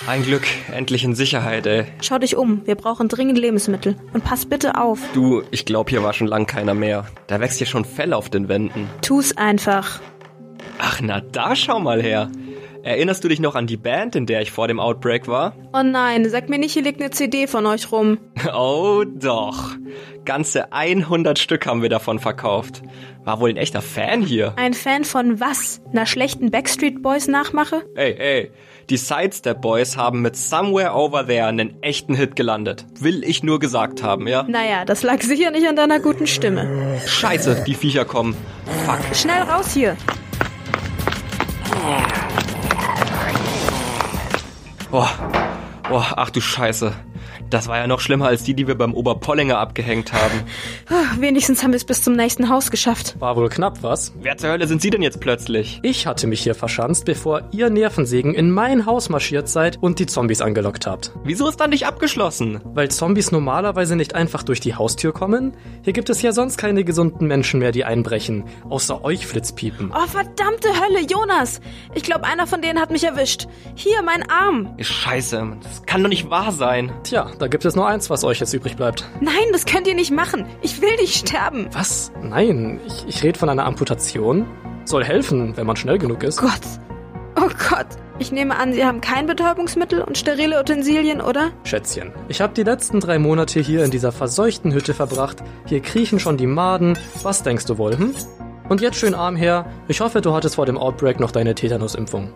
Ein 0.08 0.24
Glück, 0.24 0.44
endlich 0.72 1.04
in 1.04 1.16
Sicherheit, 1.16 1.66
ey. 1.66 1.86
Schau 2.02 2.18
dich 2.18 2.38
um. 2.38 2.66
Wir 2.66 2.76
brauchen 2.76 3.10
dringend 3.10 3.38
Lebensmittel. 3.38 3.98
Und 4.14 4.24
pass 4.24 4.46
bitte 4.46 4.80
auf. 4.80 5.00
Du, 5.14 5.44
ich 5.52 5.66
glaube, 5.66 5.90
hier 5.90 6.02
war 6.02 6.14
schon 6.14 6.28
lang 6.28 6.46
keiner 6.48 6.74
mehr. 6.74 7.08
Da 7.28 7.42
wächst 7.42 7.58
hier 7.58 7.68
schon 7.68 7.84
Fell 7.84 8.14
auf 8.14 8.30
den 8.30 8.48
Wänden. 8.48 8.90
Tu's 9.02 9.36
einfach. 9.36 10.00
Ach, 10.80 11.02
na 11.02 11.20
da 11.20 11.58
schau 11.58 11.82
mal 11.82 12.02
her. 12.02 12.32
Erinnerst 12.84 13.24
du 13.24 13.30
dich 13.30 13.40
noch 13.40 13.56
an 13.56 13.66
die 13.66 13.78
Band, 13.78 14.14
in 14.14 14.26
der 14.26 14.42
ich 14.42 14.52
vor 14.52 14.68
dem 14.68 14.78
Outbreak 14.78 15.30
war? 15.30 15.56
Oh 15.72 15.84
nein, 15.84 16.30
sag 16.30 16.50
mir 16.50 16.60
nicht, 16.60 16.74
hier 16.74 16.82
liegt 16.84 17.00
eine 17.00 17.12
CD 17.12 17.48
von 17.48 17.66
euch 17.66 17.92
rum. 17.92 18.18
Oh 18.54 19.06
doch. 19.06 19.72
Ganze 20.26 20.74
100 20.74 21.40
Stück 21.40 21.66
haben 21.66 21.82
wir 21.82 21.88
davon 21.88 22.20
verkauft. 22.20 22.84
War 23.24 23.40
wohl 23.40 23.50
ein 23.52 23.58
echter 23.58 23.82
Fan 23.82 24.22
hier. 24.22 24.54
Ein 24.58 24.74
Fan 24.74 25.06
von 25.06 25.40
was? 25.40 25.82
Einer 25.92 26.06
schlechten 26.06 26.52
Backstreet 26.52 27.02
Boys 27.02 27.28
Nachmache? 27.30 27.84
Ey, 27.96 28.16
ey. 28.18 28.52
Die 28.90 28.98
Sidestep 28.98 29.62
Boys 29.62 29.96
haben 29.96 30.22
mit 30.22 30.36
Somewhere 30.36 30.94
Over 30.94 31.26
There 31.26 31.46
einen 31.48 31.82
echten 31.82 32.16
Hit 32.16 32.36
gelandet. 32.36 32.86
Will 33.00 33.24
ich 33.24 33.44
nur 33.44 33.60
gesagt 33.60 34.04
haben, 34.04 34.28
ja? 34.28 34.44
Naja, 34.44 34.84
das 34.84 35.04
lag 35.04 35.22
sicher 35.22 35.52
nicht 35.52 35.68
an 35.68 35.78
deiner 35.78 36.02
guten 36.02 36.28
Stimme. 36.28 37.00
Scheiße, 37.08 37.64
die 37.66 37.76
Viecher 37.76 38.04
kommen. 38.04 38.36
Fuck. 38.86 39.16
Schnell 39.16 39.44
raus 39.44 39.74
hier. 39.74 39.96
Boah. 44.94 45.10
Boah, 45.90 46.14
ach 46.18 46.30
du 46.30 46.40
Scheiße. 46.40 46.94
Das 47.54 47.68
war 47.68 47.78
ja 47.78 47.86
noch 47.86 48.00
schlimmer 48.00 48.26
als 48.30 48.42
die, 48.42 48.56
die 48.56 48.68
wir 48.68 48.74
beim 48.76 48.96
Oberpollinger 48.96 49.60
abgehängt 49.60 50.12
haben. 50.12 50.42
Ah, 50.90 51.04
Wenigstens 51.20 51.62
haben 51.62 51.72
wir 51.72 51.78
es 51.78 51.86
bis 51.86 52.02
zum 52.02 52.14
nächsten 52.16 52.50
Haus 52.50 52.72
geschafft. 52.72 53.16
War 53.20 53.36
wohl 53.36 53.48
knapp, 53.50 53.84
was? 53.84 54.12
Wer 54.20 54.38
zur 54.38 54.50
Hölle 54.50 54.66
sind 54.66 54.82
Sie 54.82 54.90
denn 54.90 55.04
jetzt 55.04 55.20
plötzlich? 55.20 55.80
Ich 55.84 56.08
hatte 56.08 56.26
mich 56.26 56.42
hier 56.42 56.56
verschanzt, 56.56 57.06
bevor 57.06 57.44
ihr 57.52 57.70
Nervensägen 57.70 58.34
in 58.34 58.50
mein 58.50 58.88
Haus 58.88 59.10
marschiert 59.10 59.48
seid 59.50 59.78
und 59.82 60.00
die 60.00 60.08
Zombies 60.08 60.42
angelockt 60.42 60.88
habt. 60.88 61.12
Wieso 61.24 61.48
ist 61.48 61.60
dann 61.60 61.70
nicht 61.70 61.86
abgeschlossen? 61.86 62.60
Weil 62.64 62.90
Zombies 62.90 63.32
normalerweise 63.32 63.96
nicht 63.96 64.16
einfach 64.16 64.42
durch 64.42 64.60
die 64.60 64.74
Haustür 64.74 65.14
kommen? 65.14 65.54
Hier 65.84 65.94
gibt 65.94 66.10
es 66.10 66.24
ja 66.24 66.32
sonst 66.32 66.58
keine 66.58 66.84
gesunden 66.84 67.28
Menschen 67.28 67.60
mehr, 67.60 67.72
die 67.72 67.86
einbrechen. 67.86 68.46
Außer 68.68 69.04
euch, 69.04 69.28
Flitzpiepen. 69.28 69.92
Oh, 69.96 70.08
verdammte 70.08 70.70
Hölle, 70.70 71.06
Jonas! 71.08 71.62
Ich 71.94 72.02
glaube, 72.02 72.24
einer 72.26 72.48
von 72.48 72.64
denen 72.64 72.80
hat 72.82 72.90
mich 72.90 73.04
erwischt. 73.04 73.46
Hier, 73.76 74.02
mein 74.02 74.28
Arm. 74.28 74.74
Scheiße, 74.80 75.58
das 75.62 75.84
kann 75.86 76.02
doch 76.02 76.10
nicht 76.10 76.32
wahr 76.32 76.52
sein. 76.52 76.92
Tja, 77.04 77.30
da 77.44 77.48
gibt 77.50 77.66
es 77.66 77.76
nur 77.76 77.86
eins, 77.86 78.10
was 78.10 78.24
euch 78.24 78.40
jetzt 78.40 78.54
übrig 78.54 78.78
bleibt. 78.78 79.06
Nein, 79.20 79.34
das 79.52 79.66
könnt 79.66 79.86
ihr 79.86 79.96
nicht 79.96 80.12
machen. 80.12 80.46
Ich 80.62 80.82
will 80.82 80.96
nicht 80.96 81.28
sterben. 81.28 81.68
Was? 81.74 82.10
Nein, 82.22 82.80
ich, 82.88 83.06
ich 83.06 83.22
rede 83.22 83.38
von 83.38 83.50
einer 83.50 83.66
Amputation. 83.66 84.46
Soll 84.86 85.04
helfen, 85.04 85.58
wenn 85.58 85.68
man 85.68 85.76
schnell 85.76 85.98
genug 85.98 86.24
ist. 86.24 86.40
Gott. 86.40 86.62
Oh 87.36 87.50
Gott. 87.70 87.88
Ich 88.18 88.32
nehme 88.32 88.56
an, 88.56 88.72
Sie 88.72 88.86
haben 88.86 89.02
kein 89.02 89.26
Betäubungsmittel 89.26 90.02
und 90.04 90.18
sterile 90.18 90.58
Utensilien, 90.58 91.20
oder? 91.20 91.52
Schätzchen, 91.66 92.14
ich 92.30 92.40
habe 92.40 92.54
die 92.54 92.64
letzten 92.64 93.02
drei 93.02 93.20
Monate 93.20 93.60
hier 93.60 93.84
in 93.84 93.92
dieser 93.92 94.14
verseuchten 94.14 94.72
Hütte 94.72 94.94
verbracht. 94.94 95.44
Hier 95.66 95.82
kriechen 95.82 96.22
schon 96.22 96.38
die 96.38 96.48
Maden. 96.48 96.98
Was 97.24 97.44
denkst 97.44 97.66
du 97.66 97.78
wohl, 97.78 97.98
hm? 97.98 98.16
Und 98.70 98.80
jetzt 98.80 98.96
schön 98.96 99.16
arm 99.16 99.36
her. 99.36 99.66
Ich 99.90 100.00
hoffe, 100.00 100.22
du 100.22 100.34
hattest 100.34 100.56
vor 100.56 100.66
dem 100.66 100.78
Outbreak 100.78 101.20
noch 101.20 101.32
deine 101.32 101.56
Tetanusimpfung. 101.56 102.32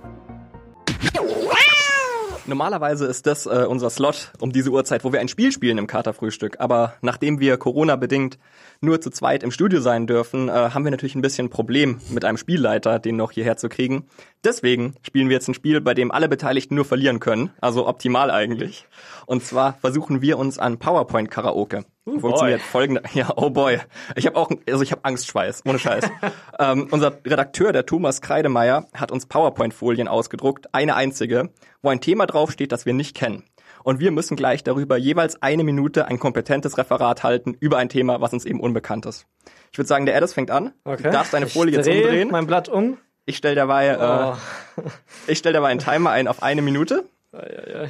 Normalerweise 2.48 3.06
ist 3.06 3.28
das 3.28 3.46
äh, 3.46 3.66
unser 3.68 3.90
Slot 3.90 4.32
um 4.40 4.54
diese 4.54 4.70
Uhrzeit, 4.70 5.04
wo 5.04 5.12
wir 5.12 5.20
ein 5.20 5.28
Spiel 5.28 5.52
spielen 5.52 5.78
im 5.78 5.86
Katerfrühstück. 5.86 6.62
Aber 6.62 6.94
nachdem 7.02 7.42
wir 7.42 7.58
Corona-bedingt 7.58 8.40
nur 8.80 9.02
zu 9.02 9.10
zweit 9.10 9.44
im 9.44 9.52
Studio 9.52 9.82
sein 9.82 10.08
dürfen, 10.08 10.48
äh, 10.48 10.52
haben 10.52 10.86
wir 10.86 10.92
natürlich 10.92 11.16
ein 11.16 11.22
bisschen 11.22 11.50
Problem 11.50 12.00
mit 12.10 12.24
einem 12.24 12.38
Spielleiter, 12.38 13.00
den 13.00 13.18
noch 13.18 13.32
hierher 13.32 13.58
zu 13.58 13.68
kriegen. 13.68 14.08
Deswegen 14.46 14.96
spielen 15.02 15.28
wir 15.28 15.36
jetzt 15.36 15.50
ein 15.50 15.56
Spiel, 15.56 15.82
bei 15.82 15.94
dem 15.94 16.10
alle 16.10 16.30
Beteiligten 16.30 16.76
nur 16.76 16.86
verlieren 16.86 17.20
können. 17.20 17.50
Also 17.60 17.86
optimal 17.86 18.32
eigentlich. 18.32 18.86
Und 19.26 19.44
zwar 19.44 19.74
versuchen 19.74 20.22
wir 20.22 20.38
uns 20.38 20.58
an 20.58 20.80
PowerPoint-Karaoke. 20.80 21.84
Oh 22.10 22.20
Funktioniert 22.20 22.62
boy. 22.62 22.68
folgende. 22.70 23.04
Ja, 23.14 23.34
oh 23.36 23.50
boy. 23.50 23.80
Ich 24.16 24.26
habe 24.26 24.38
auch, 24.38 24.50
also 24.70 24.82
ich 24.82 24.92
habe 24.92 25.04
Angstschweiß, 25.04 25.64
ohne 25.66 25.78
Scheiß. 25.78 26.06
ähm, 26.60 26.88
unser 26.92 27.18
Redakteur, 27.26 27.74
der 27.74 27.86
Thomas 27.86 28.22
Kreidemeier, 28.22 28.88
hat 28.94 29.12
uns 29.12 29.26
PowerPoint-Folien 29.26 30.08
ausgedruckt, 30.08 30.74
eine 30.74 30.96
einzige, 30.96 31.50
wo 31.82 31.90
ein 31.90 32.00
Thema 32.00 32.26
draufsteht, 32.26 32.72
das 32.72 32.86
wir 32.86 32.94
nicht 32.94 33.16
kennen. 33.16 33.44
Und 33.84 34.00
wir 34.00 34.12
müssen 34.12 34.36
gleich 34.38 34.64
darüber 34.64 34.98
jeweils 34.98 35.42
eine 35.42 35.64
Minute 35.64 36.08
ein 36.08 36.18
kompetentes 36.20 36.78
Referat 36.78 37.24
halten 37.24 37.56
über 37.60 37.78
ein 37.78 37.90
Thema, 37.90 38.22
was 38.22 38.34
uns 38.34 38.46
eben 38.46 38.60
unbekannt 38.60 39.06
ist. 39.06 39.26
Ich 39.72 39.78
würde 39.78 39.88
sagen, 39.88 40.06
der 40.06 40.16
Edis 40.16 40.34
fängt 40.34 40.50
an. 40.52 40.74
Okay. 40.86 41.04
Du 41.04 41.12
darfst 41.12 41.34
deine 41.34 41.48
Folie 41.48 41.76
jetzt 41.76 41.88
dreh 41.88 42.04
umdrehen. 42.04 42.30
mein 42.32 42.48
Blatt 42.48 42.70
um. 42.70 42.98
Ich 43.26 43.36
stelle 43.38 43.56
dabei, 43.56 43.98
Oh. 44.00 44.82
äh, 44.82 44.90
ich 45.32 45.38
stell 45.40 45.52
dabei 45.54 45.68
einen 45.68 45.80
Timer 45.82 46.12
ein 46.12 46.28
auf 46.30 46.42
eine 46.42 46.62
Minute. 46.62 47.06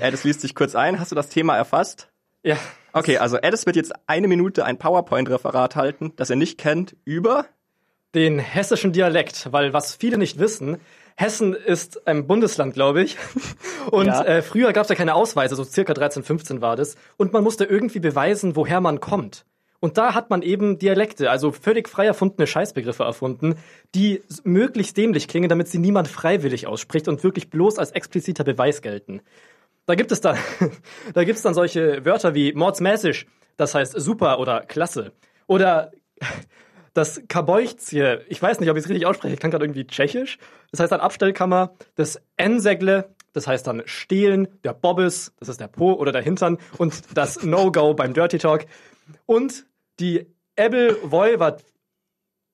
Edis 0.01 0.23
liest 0.23 0.41
sich 0.41 0.55
kurz 0.55 0.73
ein. 0.75 0.99
Hast 0.99 1.11
du 1.11 1.15
das 1.15 1.29
Thema 1.29 1.55
erfasst? 1.55 2.09
Ja. 2.43 2.57
Okay, 2.97 3.17
also 3.17 3.37
Edis 3.37 3.65
wird 3.65 3.75
jetzt 3.75 3.93
eine 4.07 4.27
Minute 4.27 4.65
ein 4.65 4.77
PowerPoint-Referat 4.77 5.75
halten, 5.75 6.13
das 6.15 6.29
er 6.29 6.35
nicht 6.35 6.57
kennt, 6.57 6.95
über 7.05 7.45
Den 8.15 8.39
hessischen 8.39 8.93
Dialekt, 8.93 9.51
weil 9.51 9.73
was 9.73 9.95
viele 9.95 10.17
nicht 10.17 10.39
wissen, 10.39 10.77
Hessen 11.15 11.53
ist 11.55 12.07
ein 12.07 12.27
Bundesland, 12.27 12.75
glaube 12.75 13.01
ich. 13.01 13.17
Und 13.91 14.05
Ja. 14.05 14.23
äh, 14.23 14.41
früher 14.43 14.71
gab 14.71 14.83
es 14.83 14.89
ja 14.89 14.95
keine 14.95 15.15
Ausweise, 15.15 15.55
so 15.55 15.63
circa 15.63 15.93
13, 15.93 16.21
15 16.23 16.61
war 16.61 16.75
das. 16.75 16.95
Und 17.17 17.33
man 17.33 17.43
musste 17.43 17.65
irgendwie 17.65 17.99
beweisen, 17.99 18.55
woher 18.55 18.81
man 18.81 18.99
kommt. 18.99 19.43
Und 19.79 19.97
da 19.97 20.13
hat 20.13 20.29
man 20.29 20.41
eben 20.43 20.77
Dialekte, 20.79 21.29
also 21.29 21.51
völlig 21.51 21.87
frei 21.89 22.05
erfundene 22.05 22.47
Scheißbegriffe 22.47 23.03
erfunden, 23.03 23.55
die 23.95 24.21
möglichst 24.43 24.97
dämlich 24.97 25.27
klingen, 25.27 25.49
damit 25.49 25.67
sie 25.67 25.77
niemand 25.79 26.07
freiwillig 26.07 26.67
ausspricht 26.67 27.07
und 27.07 27.23
wirklich 27.23 27.49
bloß 27.49 27.77
als 27.79 27.91
expliziter 27.91 28.43
Beweis 28.43 28.81
gelten. 28.81 29.21
Da 29.87 29.95
gibt 29.95 30.11
es 30.11 30.21
dann, 30.21 30.37
da 31.13 31.23
gibt's 31.23 31.41
dann 31.41 31.53
solche 31.53 32.05
Wörter 32.05 32.35
wie 32.35 32.53
mordsmäßig, 32.53 33.25
das 33.55 33.73
heißt 33.73 33.93
super 33.99 34.37
oder 34.39 34.61
klasse. 34.61 35.13
Oder 35.47 35.91
das 36.93 37.21
Kabojcie, 37.27 38.17
ich 38.27 38.41
weiß 38.41 38.59
nicht, 38.59 38.69
ob 38.69 38.77
ich 38.77 38.83
es 38.83 38.89
richtig 38.89 39.05
ausspreche, 39.05 39.33
ich 39.33 39.39
kann 39.39 39.49
gerade 39.49 39.63
irgendwie 39.63 39.87
tschechisch. 39.87 40.37
Das 40.71 40.81
heißt 40.81 40.91
dann 40.91 40.99
Abstellkammer, 40.99 41.73
das 41.95 42.21
Ensegle, 42.35 43.15
das 43.31 43.47
heißt 43.47 43.65
dann 43.65 43.83
stehlen, 43.85 44.49
der 44.65 44.73
Bobbes, 44.73 45.33
das 45.39 45.47
ist 45.47 45.61
der 45.61 45.69
Po 45.69 45.93
oder 45.93 46.11
der 46.11 46.21
Hintern 46.21 46.57
und 46.77 47.17
das 47.17 47.43
No-Go 47.43 47.93
beim 47.93 48.13
Dirty 48.13 48.39
Talk. 48.39 48.65
Und 49.25 49.65
die 50.01 50.27
Ebel 50.57 50.97
Voivod, 51.01 51.63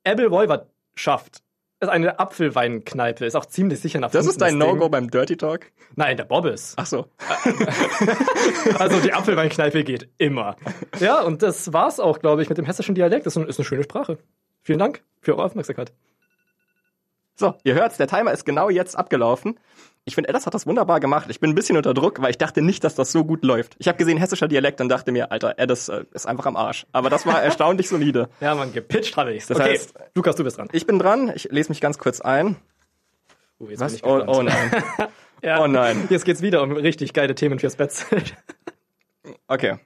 Ebel 0.05 0.29
Voivodschaft 0.29 1.41
ist 1.83 1.89
eine 1.89 2.19
Apfelweinkneipe, 2.19 3.25
ist 3.25 3.35
auch 3.35 3.45
ziemlich 3.45 3.79
sicher 3.79 3.99
nach 3.99 4.11
Das 4.11 4.25
ist 4.25 4.41
dein 4.41 4.57
No-Go 4.57 4.89
beim 4.89 5.09
Dirty 5.09 5.37
Talk? 5.37 5.67
Nein, 5.95 6.17
der 6.17 6.25
Bobbes. 6.25 6.73
Ach 6.77 6.85
so. 6.85 7.07
Also 8.79 8.99
die 8.99 9.13
Apfelweinkneipe 9.13 9.83
geht 9.83 10.09
immer. 10.17 10.55
Ja, 10.99 11.21
und 11.21 11.43
das 11.43 11.71
war's 11.73 11.99
auch, 11.99 12.19
glaube 12.19 12.41
ich, 12.41 12.49
mit 12.49 12.57
dem 12.57 12.65
hessischen 12.65 12.95
Dialekt. 12.95 13.25
Das 13.25 13.33
ist 13.33 13.37
eine, 13.37 13.47
ist 13.47 13.59
eine 13.59 13.65
schöne 13.65 13.83
Sprache. 13.83 14.17
Vielen 14.61 14.79
Dank 14.79 15.03
für 15.21 15.33
eure 15.33 15.45
Aufmerksamkeit. 15.45 15.93
So, 17.35 17.55
ihr 17.63 17.73
hört's, 17.73 17.97
der 17.97 18.07
Timer 18.07 18.31
ist 18.31 18.45
genau 18.45 18.69
jetzt 18.69 18.97
abgelaufen. 18.97 19.59
Ich 20.05 20.15
finde, 20.15 20.29
Eddas 20.29 20.45
hat 20.45 20.53
das 20.53 20.67
wunderbar 20.67 20.99
gemacht. 20.99 21.27
Ich 21.29 21.39
bin 21.39 21.51
ein 21.51 21.55
bisschen 21.55 21.77
unter 21.77 21.93
Druck, 21.93 22.21
weil 22.21 22.31
ich 22.31 22.37
dachte 22.37 22.61
nicht, 22.61 22.83
dass 22.83 22.93
das 22.95 23.11
so 23.13 23.23
gut 23.23 23.43
läuft. 23.45 23.75
Ich 23.79 23.87
habe 23.87 23.97
gesehen 23.97 24.17
hessischer 24.17 24.49
Dialekt 24.49 24.81
und 24.81 24.89
dachte 24.89 25.13
mir, 25.13 25.31
Alter, 25.31 25.53
Eddas 25.57 25.87
äh, 25.87 26.03
ist 26.11 26.25
einfach 26.27 26.45
am 26.45 26.57
Arsch. 26.57 26.85
Aber 26.91 27.09
das 27.09 27.25
war 27.25 27.41
erstaunlich 27.43 27.87
solide. 27.87 28.29
Ja, 28.41 28.53
man, 28.53 28.73
gepitcht 28.73 29.15
habe 29.15 29.33
ich's. 29.33 29.47
Das 29.47 29.57
okay, 29.59 29.75
heißt- 29.75 29.93
Lukas, 30.13 30.35
du 30.35 30.43
bist 30.43 30.57
dran. 30.57 30.67
Ich 30.73 30.85
bin 30.85 30.99
dran. 30.99 31.31
Ich 31.33 31.45
lese 31.51 31.69
mich 31.69 31.79
ganz 31.79 31.97
kurz 31.97 32.19
ein. 32.19 32.57
Oh, 33.59 33.67
jetzt 33.69 33.79
Was? 33.79 33.93
bin 33.93 33.97
ich 33.97 34.03
Oh, 34.05 34.23
oh 34.27 34.41
nein. 34.41 34.71
ja, 35.41 35.61
Oh 35.63 35.67
nein. 35.67 36.05
Jetzt 36.09 36.25
geht's 36.25 36.41
wieder 36.41 36.61
um 36.63 36.73
richtig 36.73 37.13
geile 37.13 37.33
Themen 37.33 37.59
fürs 37.59 37.77
Bettzelt. 37.77 38.35
Okay. 39.47 39.77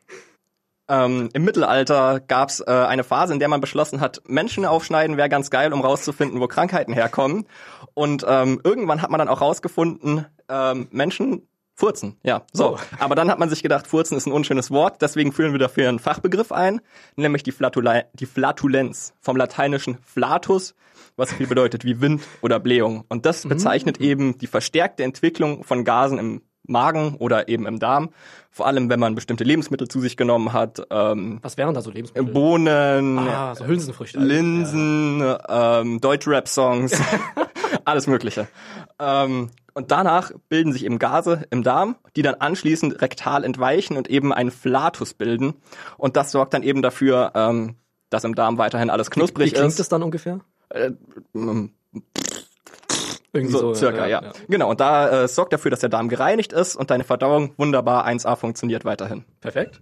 Ähm, 0.89 1.29
Im 1.33 1.43
Mittelalter 1.43 2.21
gab's 2.21 2.61
äh, 2.61 2.71
eine 2.71 3.03
Phase, 3.03 3.33
in 3.33 3.39
der 3.39 3.49
man 3.49 3.61
beschlossen 3.61 3.99
hat, 3.99 4.21
Menschen 4.27 4.65
aufschneiden 4.65 5.17
wäre 5.17 5.29
ganz 5.29 5.49
geil, 5.49 5.73
um 5.73 5.81
rauszufinden, 5.81 6.39
wo 6.39 6.47
Krankheiten 6.47 6.93
herkommen. 6.93 7.45
Und 7.93 8.25
ähm, 8.27 8.61
irgendwann 8.63 9.01
hat 9.01 9.09
man 9.09 9.19
dann 9.19 9.27
auch 9.27 9.41
rausgefunden, 9.41 10.25
ähm, 10.49 10.87
Menschen 10.91 11.47
furzen. 11.77 12.17
Ja, 12.23 12.43
so. 12.51 12.75
Oh. 12.75 12.79
Aber 12.99 13.15
dann 13.15 13.29
hat 13.29 13.37
man 13.37 13.49
sich 13.49 13.61
gedacht, 13.61 13.87
furzen 13.87 14.17
ist 14.17 14.25
ein 14.25 14.31
unschönes 14.31 14.71
Wort, 14.71 15.01
deswegen 15.01 15.31
führen 15.31 15.51
wir 15.51 15.59
dafür 15.59 15.87
einen 15.87 15.99
Fachbegriff 15.99 16.51
ein, 16.51 16.81
nämlich 17.15 17.43
die, 17.43 17.51
Flatula 17.51 18.03
die 18.13 18.25
Flatulenz 18.25 19.13
vom 19.21 19.37
lateinischen 19.37 19.97
flatus, 20.03 20.73
was 21.17 21.33
viel 21.33 21.47
bedeutet 21.47 21.85
wie 21.85 22.01
Wind 22.01 22.23
oder 22.41 22.59
Blähung. 22.59 23.05
Und 23.09 23.25
das 23.25 23.47
bezeichnet 23.47 23.99
eben 24.01 24.37
die 24.39 24.47
verstärkte 24.47 25.03
Entwicklung 25.03 25.63
von 25.63 25.83
Gasen 25.85 26.17
im 26.17 26.41
Magen 26.67 27.15
oder 27.17 27.47
eben 27.47 27.65
im 27.65 27.79
Darm. 27.79 28.09
Vor 28.51 28.65
allem, 28.67 28.89
wenn 28.89 28.99
man 28.99 29.13
bestimmte 29.15 29.43
Lebensmittel 29.43 29.87
zu 29.87 29.99
sich 30.01 30.17
genommen 30.17 30.53
hat. 30.53 30.81
Ähm, 30.89 31.39
Was 31.41 31.57
wären 31.57 31.73
da 31.73 31.81
so 31.81 31.91
Lebensmittel? 31.91 32.31
Bohnen, 32.33 33.19
Ah, 33.19 33.53
so 33.55 33.65
Hülsenfrüchte. 33.65 34.19
Linsen, 34.19 35.23
ähm, 35.49 36.01
Deutschrap-Songs, 36.01 36.99
alles 37.85 38.07
Mögliche. 38.07 38.47
Ähm, 38.99 39.49
und 39.73 39.91
danach 39.91 40.31
bilden 40.49 40.73
sich 40.73 40.85
eben 40.85 40.97
Gase 40.97 41.45
im 41.51 41.61
Darm, 41.61 41.97
die 42.15 42.23
dann 42.23 42.33
anschließend 42.35 42.99
rektal 43.01 43.43
entweichen 43.43 43.95
und 43.95 44.09
eben 44.09 44.33
einen 44.33 44.49
Flatus 44.49 45.13
bilden. 45.13 45.53
Und 45.97 46.17
das 46.17 46.31
sorgt 46.31 46.55
dann 46.55 46.63
eben 46.63 46.81
dafür, 46.81 47.31
ähm, 47.35 47.75
dass 48.09 48.23
im 48.23 48.33
Darm 48.33 48.57
weiterhin 48.57 48.89
alles 48.89 49.07
Wie 49.07 49.11
knusprig 49.11 49.53
klingt 49.53 49.67
ist. 49.67 49.79
das 49.79 49.89
dann 49.89 50.01
ungefähr? 50.01 50.39
Äh, 50.69 50.91
Irgendwie 53.33 53.57
so, 53.57 53.73
circa, 53.73 54.07
ja. 54.07 54.31
Genau, 54.47 54.69
und 54.69 54.79
da 54.79 55.23
äh, 55.23 55.27
sorgt 55.27 55.53
dafür, 55.53 55.71
dass 55.71 55.81
der 55.81 55.89
Darm 55.89 56.09
gereinigt 56.09 56.53
ist 56.53 56.75
und 56.75 56.89
deine 56.89 57.03
Verdauung 57.03 57.53
wunderbar 57.57 58.07
1A 58.07 58.35
funktioniert 58.35 58.85
weiterhin. 58.85 59.25
Perfekt. 59.41 59.81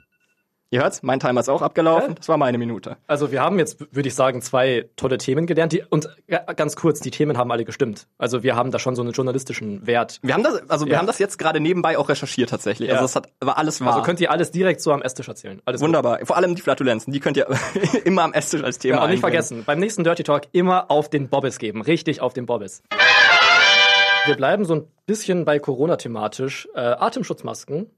Ihr 0.71 0.82
hört's, 0.82 1.04
mein 1.04 1.19
Timer 1.19 1.39
ist 1.41 1.47
auch 1.49 1.62
abgelaufen. 1.62 2.10
Ja. 2.10 2.15
Das 2.15 2.28
war 2.28 2.38
meine 2.38 2.58
Minute. 2.58 2.97
Also 3.08 3.32
wir 3.32 3.41
haben 3.41 3.60
jetzt, 3.60 3.80
würde 3.95 4.10
ich 4.10 4.15
sagen, 4.15 4.41
zwei 4.41 4.89
tolle 4.95 5.17
Themen 5.19 5.45
gelernt. 5.45 5.71
Die, 5.73 5.84
und 5.89 6.10
ga- 6.28 6.43
ganz 6.54 6.75
kurz, 6.75 6.99
die 6.99 7.12
Themen 7.12 7.38
haben 7.38 7.51
alle 7.51 7.65
gestimmt. 7.65 8.08
Also 8.17 8.41
wir 8.43 8.56
haben 8.56 8.71
da 8.71 8.80
schon 8.80 8.95
so 8.95 9.04
einen 9.04 9.12
journalistischen 9.12 9.86
Wert. 9.86 10.19
Wir 10.23 10.34
haben 10.34 10.43
das, 10.43 10.67
also 10.69 10.86
wir 10.88 10.93
Ja. 10.93 10.99
haben 10.99 11.06
das 11.08 11.19
jetzt 11.19 11.38
gerade 11.38 11.60
nebenbei 11.60 11.97
auch 11.97 12.10
recherchiert 12.10 12.49
tatsächlich. 12.49 12.89
Ja. 12.89 12.95
Also 12.95 13.06
es 13.06 13.15
hat, 13.15 13.30
war 13.39 13.58
alles 13.60 13.80
wahr. 13.80 13.89
Also 13.93 14.01
könnt 14.01 14.19
ihr 14.19 14.32
alles 14.32 14.51
direkt 14.51 14.82
so 14.82 14.91
am 14.91 15.01
Esstisch 15.04 15.28
erzählen. 15.28 15.62
Alles 15.65 15.80
gut. 15.80 15.88
Wunderbar. 15.88 16.19
Vor 16.25 16.36
allem 16.36 16.56
die 16.56 16.62
Flatulenzen, 16.62 17.13
die 17.13 17.19
könnt 17.19 17.38
ihr 17.38 17.47
immer 18.04 18.23
am 18.23 18.34
Esstisch 18.34 18.63
als 18.63 18.80
Thema 18.80 18.97
Ja, 18.97 19.04
und 19.04 19.10
nicht 19.12 19.17
einbringen. 19.23 19.32
vergessen, 19.43 19.63
beim 19.65 19.80
nächsten 19.80 20.04
Dirty 20.04 20.23
Talk 20.23 20.43
immer 20.51 20.89
auf 20.89 21.10
den 21.10 21.30
Bobbes 21.30 21.60
geben. 21.60 21.84
Richtig 21.84 22.21
auf 22.21 22.34
den 22.34 22.47
Bobbes. 22.47 22.82
Wir 24.25 24.36
bleiben 24.36 24.65
so 24.65 24.73
ein 24.75 24.88
bisschen 25.06 25.45
bei 25.45 25.60
Corona 25.60 25.97
thematisch. 25.97 26.67
Äh, 26.73 26.80
Atemschutzmasken 26.80 27.91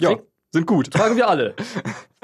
Ja, 0.00 0.10
Krieg- 0.14 0.22
sind 0.52 0.66
gut. 0.66 0.90
tragen 0.90 1.16
wir 1.16 1.28
alle. 1.28 1.54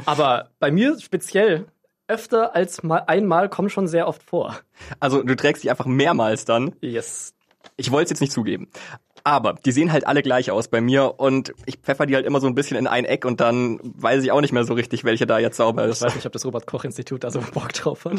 Aber 0.06 0.50
bei 0.58 0.70
mir 0.70 0.98
speziell 1.00 1.66
öfter 2.06 2.54
als 2.54 2.82
mal 2.82 3.04
einmal 3.06 3.48
kommen 3.48 3.68
schon 3.70 3.86
sehr 3.88 4.06
oft 4.08 4.22
vor. 4.22 4.58
Also 5.00 5.22
du 5.22 5.34
trägst 5.34 5.62
die 5.64 5.70
einfach 5.70 5.86
mehrmals 5.86 6.44
dann. 6.44 6.74
Yes. 6.80 7.34
Ich 7.76 7.90
wollte 7.90 8.04
es 8.04 8.10
jetzt 8.10 8.20
nicht 8.20 8.32
zugeben. 8.32 8.68
Aber 9.24 9.54
die 9.54 9.72
sehen 9.72 9.92
halt 9.92 10.06
alle 10.06 10.22
gleich 10.22 10.50
aus 10.50 10.68
bei 10.68 10.80
mir 10.80 11.18
und 11.20 11.52
ich 11.66 11.76
pfeffer 11.76 12.06
die 12.06 12.14
halt 12.14 12.24
immer 12.24 12.40
so 12.40 12.46
ein 12.46 12.54
bisschen 12.54 12.78
in 12.78 12.86
ein 12.86 13.04
Eck 13.04 13.24
und 13.26 13.40
dann 13.40 13.78
weiß 13.82 14.22
ich 14.22 14.32
auch 14.32 14.40
nicht 14.40 14.52
mehr 14.52 14.64
so 14.64 14.72
richtig, 14.74 15.04
welche 15.04 15.26
da 15.26 15.38
jetzt 15.38 15.56
sauber 15.58 15.84
Ich 15.84 15.90
ist. 15.90 16.02
weiß 16.02 16.14
nicht, 16.14 16.24
ob 16.24 16.32
das 16.32 16.46
Robert-Koch-Institut 16.46 17.24
da 17.24 17.30
so 17.30 17.40
Bock 17.52 17.72
drauf 17.74 18.06
hat. 18.06 18.14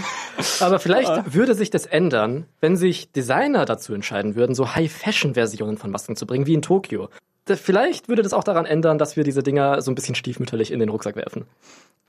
Aber 0.59 0.77
vielleicht 0.79 1.33
würde 1.33 1.55
sich 1.55 1.71
das 1.71 1.85
ändern, 1.87 2.45
wenn 2.59 2.75
sich 2.77 3.11
Designer 3.11 3.65
dazu 3.65 3.93
entscheiden 3.93 4.35
würden, 4.35 4.53
so 4.53 4.75
High-Fashion-Versionen 4.75 5.77
von 5.77 5.89
Masken 5.89 6.15
zu 6.15 6.27
bringen, 6.27 6.45
wie 6.45 6.53
in 6.53 6.61
Tokio. 6.61 7.09
Vielleicht 7.45 8.09
würde 8.09 8.21
das 8.21 8.33
auch 8.33 8.43
daran 8.43 8.65
ändern, 8.65 8.97
dass 8.97 9.15
wir 9.15 9.23
diese 9.23 9.43
Dinger 9.43 9.81
so 9.81 9.91
ein 9.91 9.95
bisschen 9.95 10.15
stiefmütterlich 10.15 10.71
in 10.71 10.79
den 10.79 10.89
Rucksack 10.89 11.15
werfen. 11.15 11.45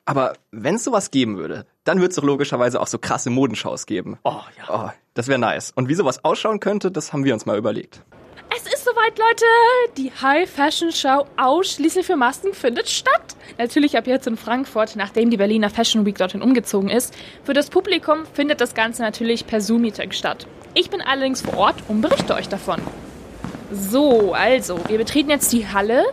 Aber 0.04 0.34
wenn 0.50 0.74
es 0.74 0.84
sowas 0.84 1.10
geben 1.10 1.36
würde, 1.36 1.66
dann 1.84 1.98
würde 1.98 2.10
es 2.10 2.16
doch 2.16 2.24
logischerweise 2.24 2.80
auch 2.80 2.86
so 2.86 2.98
krasse 2.98 3.30
Modenschaus 3.30 3.86
geben. 3.86 4.18
Oh 4.24 4.40
ja. 4.58 4.86
Oh, 4.86 4.90
das 5.14 5.28
wäre 5.28 5.38
nice. 5.38 5.70
Und 5.70 5.88
wie 5.88 5.94
sowas 5.94 6.24
ausschauen 6.24 6.60
könnte, 6.60 6.90
das 6.90 7.12
haben 7.12 7.24
wir 7.24 7.34
uns 7.34 7.46
mal 7.46 7.56
überlegt. 7.56 8.02
Es 8.56 8.66
ist 8.66 8.84
soweit, 8.84 9.16
Leute. 9.16 9.44
Die 9.96 10.10
High 10.10 10.50
Fashion 10.50 10.90
Show 10.90 11.26
ausschließlich 11.36 12.04
für 12.04 12.16
Masken 12.16 12.52
findet 12.52 12.88
statt. 12.88 13.36
Natürlich 13.58 13.96
ab 13.96 14.08
jetzt 14.08 14.26
in 14.26 14.36
Frankfurt, 14.36 14.96
nachdem 14.96 15.30
die 15.30 15.36
Berliner 15.36 15.70
Fashion 15.70 16.04
Week 16.04 16.18
dorthin 16.18 16.42
umgezogen 16.42 16.90
ist. 16.90 17.14
Für 17.44 17.54
das 17.54 17.70
Publikum 17.70 18.26
findet 18.34 18.60
das 18.60 18.74
Ganze 18.74 19.02
natürlich 19.02 19.46
per 19.46 19.60
Zoom-Meeting 19.60 20.10
statt. 20.10 20.48
Ich 20.74 20.90
bin 20.90 21.00
allerdings 21.00 21.42
vor 21.42 21.56
Ort 21.56 21.76
und 21.86 22.00
berichte 22.00 22.34
euch 22.34 22.48
davon. 22.48 22.80
So, 23.70 24.32
also, 24.32 24.80
wir 24.88 24.98
betreten 24.98 25.30
jetzt 25.30 25.52
die 25.52 25.68
Halle 25.68 26.04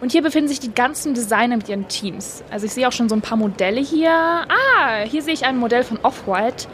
und 0.00 0.12
hier 0.12 0.22
befinden 0.22 0.48
sich 0.48 0.60
die 0.60 0.74
ganzen 0.74 1.14
Designer 1.14 1.56
mit 1.56 1.68
ihren 1.68 1.86
Teams. 1.88 2.42
Also 2.50 2.66
ich 2.66 2.72
sehe 2.72 2.88
auch 2.88 2.92
schon 2.92 3.08
so 3.08 3.14
ein 3.14 3.20
paar 3.20 3.36
Modelle 3.36 3.80
hier. 3.80 4.10
Ah, 4.10 5.04
hier 5.04 5.22
sehe 5.22 5.34
ich 5.34 5.44
ein 5.44 5.58
Modell 5.58 5.84
von 5.84 5.98
Off-White. 6.02 6.66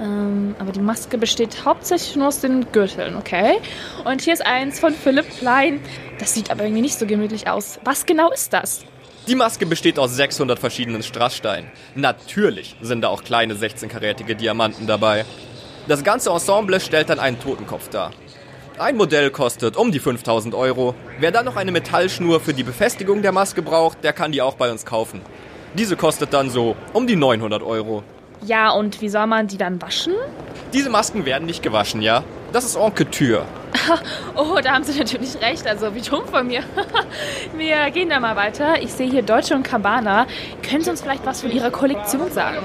Ähm, 0.00 0.54
aber 0.58 0.72
die 0.72 0.80
Maske 0.80 1.16
besteht 1.16 1.64
hauptsächlich 1.64 2.16
nur 2.16 2.28
aus 2.28 2.40
den 2.40 2.70
Gürteln, 2.72 3.16
okay? 3.16 3.58
Und 4.04 4.20
hier 4.20 4.32
ist 4.32 4.44
eins 4.44 4.80
von 4.80 4.92
Philipp 4.94 5.26
Klein. 5.38 5.80
Das 6.18 6.34
sieht 6.34 6.50
aber 6.50 6.64
irgendwie 6.64 6.82
nicht 6.82 6.98
so 6.98 7.06
gemütlich 7.06 7.48
aus. 7.48 7.78
Was 7.84 8.04
genau 8.04 8.30
ist 8.32 8.52
das? 8.52 8.84
Die 9.26 9.34
Maske 9.34 9.66
besteht 9.66 9.98
aus 9.98 10.16
600 10.16 10.58
verschiedenen 10.58 11.02
Strasssteinen. 11.02 11.70
Natürlich 11.94 12.76
sind 12.80 13.02
da 13.02 13.08
auch 13.08 13.24
kleine 13.24 13.54
16-karätige 13.54 14.34
Diamanten 14.34 14.86
dabei. 14.86 15.24
Das 15.88 16.02
ganze 16.02 16.30
Ensemble 16.30 16.80
stellt 16.80 17.10
dann 17.10 17.18
einen 17.18 17.38
Totenkopf 17.38 17.88
dar. 17.88 18.10
Ein 18.78 18.98
Modell 18.98 19.30
kostet 19.30 19.74
um 19.78 19.90
die 19.90 19.98
5000 19.98 20.54
Euro. 20.54 20.94
Wer 21.18 21.32
dann 21.32 21.46
noch 21.46 21.56
eine 21.56 21.72
Metallschnur 21.72 22.40
für 22.40 22.52
die 22.52 22.62
Befestigung 22.62 23.22
der 23.22 23.32
Maske 23.32 23.62
braucht, 23.62 24.04
der 24.04 24.12
kann 24.12 24.32
die 24.32 24.42
auch 24.42 24.54
bei 24.56 24.70
uns 24.70 24.84
kaufen. 24.84 25.22
Diese 25.72 25.96
kostet 25.96 26.34
dann 26.34 26.50
so 26.50 26.76
um 26.92 27.06
die 27.06 27.16
900 27.16 27.62
Euro. 27.62 28.02
Ja, 28.44 28.72
und 28.72 29.00
wie 29.00 29.08
soll 29.08 29.26
man 29.28 29.46
die 29.46 29.56
dann 29.56 29.80
waschen? 29.80 30.12
Diese 30.74 30.90
Masken 30.90 31.24
werden 31.24 31.46
nicht 31.46 31.62
gewaschen, 31.62 32.02
ja? 32.02 32.22
Das 32.52 32.66
ist 32.66 32.76
en 32.76 32.94
couture. 32.94 33.46
Oh, 34.34 34.58
da 34.62 34.74
haben 34.74 34.84
Sie 34.84 34.98
natürlich 34.98 35.40
recht. 35.40 35.66
Also 35.66 35.94
wie 35.94 36.00
dumm 36.00 36.26
von 36.26 36.46
mir. 36.46 36.62
Wir 37.56 37.90
gehen 37.90 38.10
da 38.10 38.20
mal 38.20 38.36
weiter. 38.36 38.80
Ich 38.82 38.92
sehe 38.92 39.08
hier 39.08 39.22
Deutsche 39.22 39.54
und 39.54 39.62
Cabana. 39.62 40.26
Können 40.68 40.82
Sie 40.82 40.90
uns 40.90 41.00
vielleicht 41.00 41.24
was 41.24 41.40
von 41.40 41.50
Ihrer 41.50 41.70
Kollektion 41.70 42.30
sagen? 42.30 42.58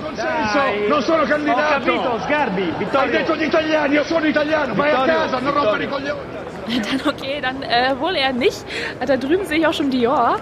Non 0.89 1.02
sono 1.02 1.24
candidato! 1.26 1.91
Ho 1.91 2.19
Sgarbi! 2.19 2.74
Vittorio! 2.78 3.00
Hai 3.00 3.12
detto 3.12 3.36
gli 3.36 3.43
italiani, 3.43 3.95
io 3.95 4.04
sono 4.04 4.26
italiano! 4.26 4.76
Vai 4.76 4.91
a 4.91 5.06
casa, 5.06 5.39
non 5.39 5.54
rompere 5.54 5.84
i 5.84 5.88
coglioni! 5.88 6.19
Dann 6.67 7.13
okay, 7.13 7.41
dann 7.41 7.63
äh, 7.63 8.00
wohl 8.00 8.15
eher 8.15 8.34
nicht. 8.34 8.63
Da 9.06 9.17
drüben 9.17 9.45
sehe 9.45 9.60
ich 9.60 9.67
auch 9.67 9.74
schon 9.74 9.89
Dior. 9.89 10.39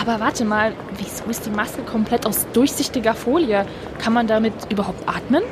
Aber 0.00 0.20
warte 0.20 0.44
mal, 0.44 0.72
wieso 0.98 1.24
ist 1.30 1.46
die 1.46 1.50
Maske 1.50 1.82
komplett 1.82 2.26
aus 2.26 2.46
durchsichtiger 2.52 3.14
Folie? 3.14 3.64
Kann 3.98 4.12
man 4.12 4.26
damit 4.26 4.52
überhaupt 4.68 5.08
atmen? 5.08 5.42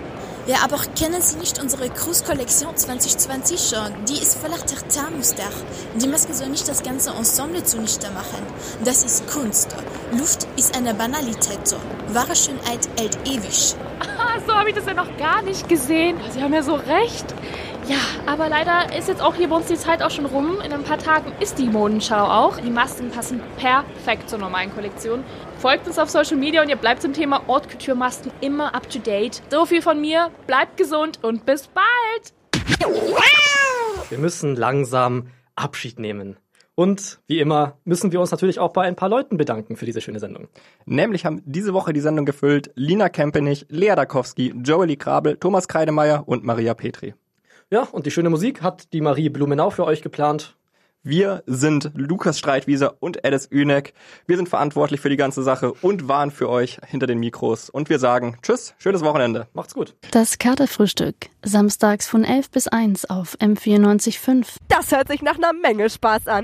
Ja, 0.46 0.56
aber 0.62 0.76
kennen 0.94 1.22
Sie 1.22 1.38
nicht 1.38 1.58
unsere 1.58 1.88
Cruise-Kollektion 1.88 2.76
2020 2.76 3.58
schon? 3.58 4.04
Die 4.04 4.20
ist 4.20 4.36
voller 4.36 4.58
Tartarmuster. 4.58 5.48
Die 5.94 6.06
Maske 6.06 6.34
soll 6.34 6.48
nicht 6.48 6.68
das 6.68 6.82
ganze 6.82 7.12
Ensemble 7.12 7.64
zunichte 7.64 8.10
machen. 8.10 8.42
Das 8.84 9.04
ist 9.04 9.26
Kunst. 9.26 9.74
Luft 10.12 10.46
ist 10.58 10.76
eine 10.76 10.92
Banalität. 10.92 11.74
Wahre 12.08 12.36
Schönheit 12.36 12.86
hält 12.98 13.16
ewig. 13.26 13.74
Ah, 14.00 14.38
so 14.46 14.54
habe 14.54 14.68
ich 14.68 14.74
das 14.74 14.84
ja 14.84 14.92
noch 14.92 15.16
gar 15.16 15.40
nicht 15.40 15.66
gesehen. 15.66 16.18
Sie 16.30 16.42
haben 16.42 16.52
ja 16.52 16.62
so 16.62 16.74
recht. 16.74 17.24
Ja, 17.88 17.96
aber 18.26 18.50
leider 18.50 18.94
ist 18.96 19.08
jetzt 19.08 19.22
auch 19.22 19.34
hier 19.34 19.48
bei 19.48 19.56
uns 19.56 19.66
die 19.66 19.76
Zeit 19.76 20.02
auch 20.02 20.10
schon 20.10 20.26
rum. 20.26 20.60
In 20.60 20.74
ein 20.74 20.84
paar 20.84 20.98
Tagen 20.98 21.32
ist 21.40 21.58
die 21.58 21.68
Modenschau 21.68 22.22
auch. 22.22 22.58
Die 22.58 22.70
Masken 22.70 23.10
passen 23.10 23.40
perfekt 23.56 24.28
zur 24.28 24.38
normalen 24.38 24.74
Kollektion. 24.74 25.24
Folgt 25.64 25.86
uns 25.86 25.98
auf 25.98 26.10
Social 26.10 26.36
Media 26.36 26.60
und 26.60 26.68
ihr 26.68 26.76
bleibt 26.76 27.00
zum 27.00 27.14
Thema 27.14 27.46
Haute 27.46 27.70
Couture 27.70 27.96
Masken 27.96 28.30
immer 28.42 28.74
up 28.74 28.90
to 28.90 28.98
date. 28.98 29.40
So 29.50 29.64
viel 29.64 29.80
von 29.80 29.98
mir. 29.98 30.30
Bleibt 30.46 30.76
gesund 30.76 31.20
und 31.22 31.46
bis 31.46 31.68
bald. 31.68 32.34
Wir 34.10 34.18
müssen 34.18 34.56
langsam 34.56 35.28
Abschied 35.54 35.98
nehmen. 35.98 36.36
Und 36.74 37.18
wie 37.28 37.40
immer 37.40 37.78
müssen 37.86 38.12
wir 38.12 38.20
uns 38.20 38.30
natürlich 38.30 38.58
auch 38.58 38.74
bei 38.74 38.82
ein 38.82 38.94
paar 38.94 39.08
Leuten 39.08 39.38
bedanken 39.38 39.76
für 39.76 39.86
diese 39.86 40.02
schöne 40.02 40.20
Sendung. 40.20 40.48
Nämlich 40.84 41.24
haben 41.24 41.40
diese 41.46 41.72
Woche 41.72 41.94
die 41.94 42.00
Sendung 42.00 42.26
gefüllt 42.26 42.70
Lina 42.74 43.08
Kempenich, 43.08 43.64
Lea 43.70 43.94
Dakowski, 43.96 44.52
Joely 44.62 44.98
Krabel, 44.98 45.38
Thomas 45.38 45.66
Kreidemeier 45.66 46.24
und 46.26 46.44
Maria 46.44 46.74
Petri. 46.74 47.14
Ja, 47.70 47.84
und 47.90 48.04
die 48.04 48.10
schöne 48.10 48.28
Musik 48.28 48.60
hat 48.60 48.92
die 48.92 49.00
Marie 49.00 49.30
Blumenau 49.30 49.70
für 49.70 49.86
euch 49.86 50.02
geplant. 50.02 50.58
Wir 51.06 51.42
sind 51.44 51.90
Lukas 51.94 52.38
Streitwieser 52.38 52.94
und 52.98 53.26
Alice 53.26 53.46
Üneck. 53.52 53.92
Wir 54.26 54.38
sind 54.38 54.48
verantwortlich 54.48 55.02
für 55.02 55.10
die 55.10 55.18
ganze 55.18 55.42
Sache 55.42 55.74
und 55.82 56.08
waren 56.08 56.30
für 56.30 56.48
euch 56.48 56.78
hinter 56.86 57.06
den 57.06 57.18
Mikros. 57.18 57.68
Und 57.68 57.90
wir 57.90 57.98
sagen 57.98 58.38
Tschüss, 58.40 58.72
schönes 58.78 59.04
Wochenende. 59.04 59.46
Macht's 59.52 59.74
gut. 59.74 59.94
Das 60.12 60.38
Katerfrühstück. 60.38 61.14
Samstags 61.42 62.08
von 62.08 62.24
11 62.24 62.50
bis 62.50 62.68
1 62.68 63.10
auf 63.10 63.36
M94.5. 63.38 64.46
Das 64.68 64.92
hört 64.92 65.08
sich 65.08 65.20
nach 65.20 65.36
einer 65.36 65.52
Menge 65.52 65.90
Spaß 65.90 66.26
an. 66.26 66.42